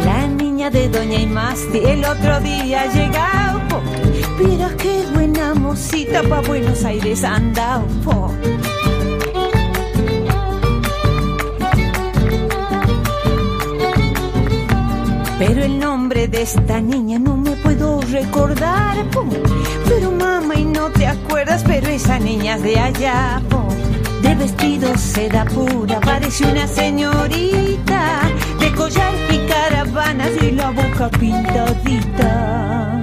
[0.04, 3.82] La niña de Doña Imasti el otro día llegado.
[4.38, 7.82] Mira qué buena mosita pa' Buenos Aires anda.
[15.38, 18.96] Pero el nombre de esta niña no me puedo recordar.
[19.88, 23.40] Pero mamá, y no te acuerdas, pero esa niña es de allá.
[24.22, 28.20] De vestido seda pura, parece una señorita.
[28.58, 32.97] De collar y caravanas y la boca pintadita.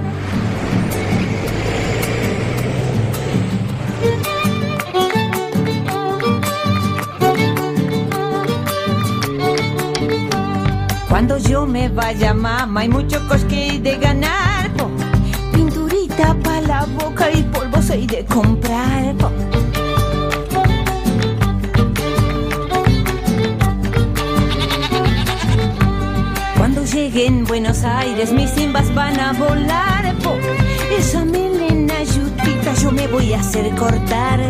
[11.08, 14.70] Cuando yo me vaya, mamá, hay mucho cosque de ganar.
[15.52, 19.14] Pinturita pa' la boca y polvo hay de comprar.
[26.56, 30.14] Cuando llegue en Buenos Aires, mis simbas van a volar.
[30.98, 34.40] Esa melena yutita yo me voy a hacer cortar.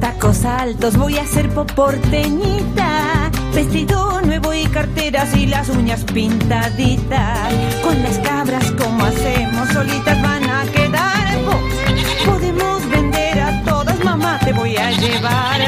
[0.00, 3.30] Tacos altos, voy a ser poporteñita.
[3.54, 7.52] Vestido nuevo y carteras y las uñas pintaditas.
[7.82, 11.38] Con las cabras como hacemos, solitas van a quedar.
[12.24, 15.60] Podemos vender a todas, mamá, te voy a llevar.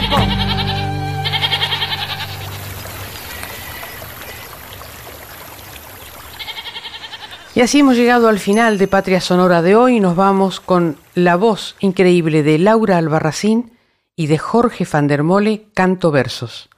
[7.54, 9.98] Y así hemos llegado al final de Patria Sonora de hoy.
[9.98, 13.72] Nos vamos con la voz increíble de Laura Albarracín
[14.18, 16.70] y de Jorge van der Mole Canto Versos.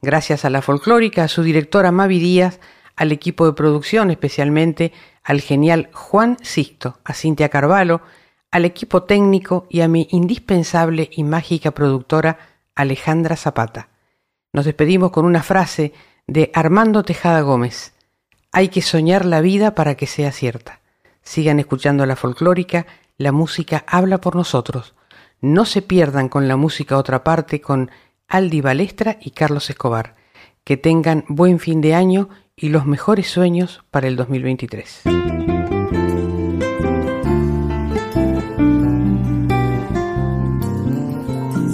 [0.00, 2.60] Gracias a la folclórica, a su directora Mavi Díaz,
[2.94, 4.92] al equipo de producción, especialmente
[5.24, 8.00] al genial Juan Sisto, a Cintia Carvalho,
[8.52, 12.38] al equipo técnico y a mi indispensable y mágica productora
[12.76, 13.88] Alejandra Zapata.
[14.52, 15.92] Nos despedimos con una frase
[16.28, 17.92] de Armando Tejada Gómez.
[18.52, 20.78] Hay que soñar la vida para que sea cierta.
[21.24, 22.86] Sigan escuchando la folclórica,
[23.18, 24.94] la música habla por nosotros.
[25.44, 27.90] No se pierdan con la música otra parte con
[28.28, 30.14] Aldi Balestra y Carlos Escobar.
[30.64, 35.02] Que tengan buen fin de año y los mejores sueños para el 2023.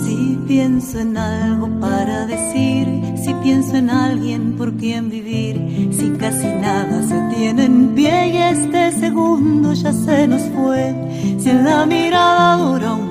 [0.05, 2.89] Si pienso en algo para decir,
[3.25, 8.37] si pienso en alguien por quien vivir, si casi nada se tiene en pie y
[8.37, 10.93] este segundo ya se nos fue,
[11.39, 13.10] si en la mirada dura un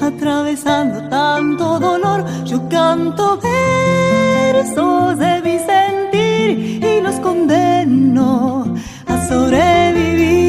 [0.00, 2.24] atravesando tanto dolor.
[2.44, 8.74] Yo canto versos de mi sentir y los condeno
[9.06, 10.42] a sobrevivir.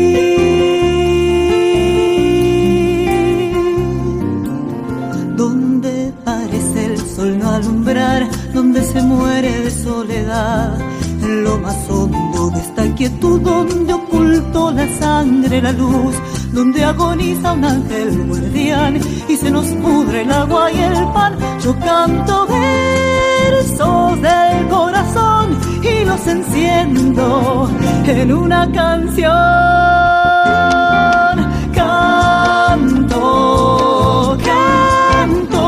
[5.37, 10.77] Donde parece el sol no alumbrar, donde se muere de soledad,
[11.21, 16.15] en lo más hondo de esta quietud, donde ocultó la sangre la luz
[16.53, 21.35] donde agoniza un ángel guardián y se nos pudre el agua y el pan.
[21.63, 27.69] Yo canto versos del corazón y los enciendo
[28.05, 29.31] en una canción.
[31.73, 33.17] Canto,
[34.45, 35.61] canto,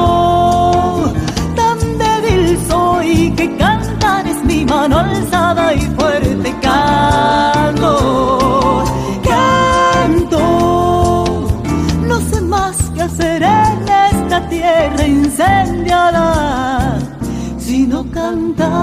[1.55, 8.44] tan débil soy que cantar es mi mano alzada y fuerte canto
[14.85, 16.99] tierra incendiada,
[17.57, 18.75] sino cantar.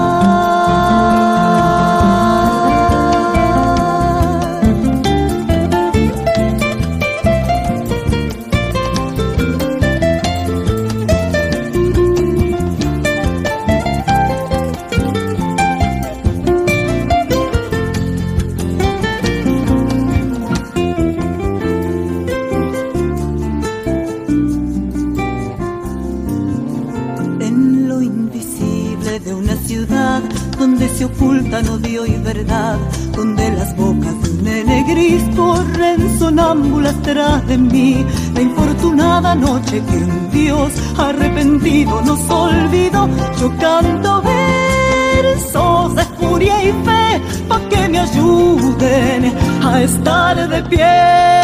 [33.15, 38.05] Donde las bocas de un corren sonámbulas tras de mí.
[38.33, 43.07] La infortunada noche que un Dios arrepentido nos olvidó,
[43.39, 49.33] yo canto versos de furia y fe, pa' que me ayuden
[49.63, 51.42] a estar de pie.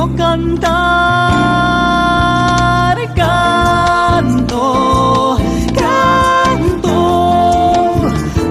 [0.00, 0.66] no cantar,
[3.14, 4.64] canto,
[5.80, 6.96] canto.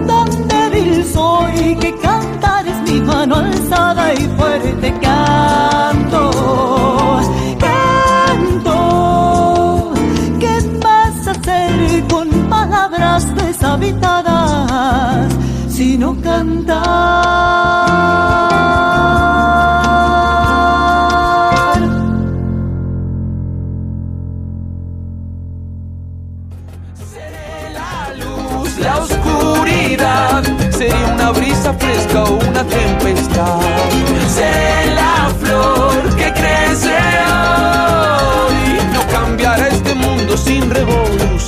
[0.09, 6.21] Tan débil soy que cantar es mi mano alzada y fuerte canto.
[7.67, 8.77] Canto,
[10.39, 15.33] ¿qué vas a hacer con palabras deshabitadas
[15.67, 17.49] si no cantar?
[29.99, 33.59] realidad sería una brisa fresca o una tempestad.
[34.27, 36.97] Sé la flor que crece
[38.47, 41.38] hoy, no cambiará este mundo sin revolución.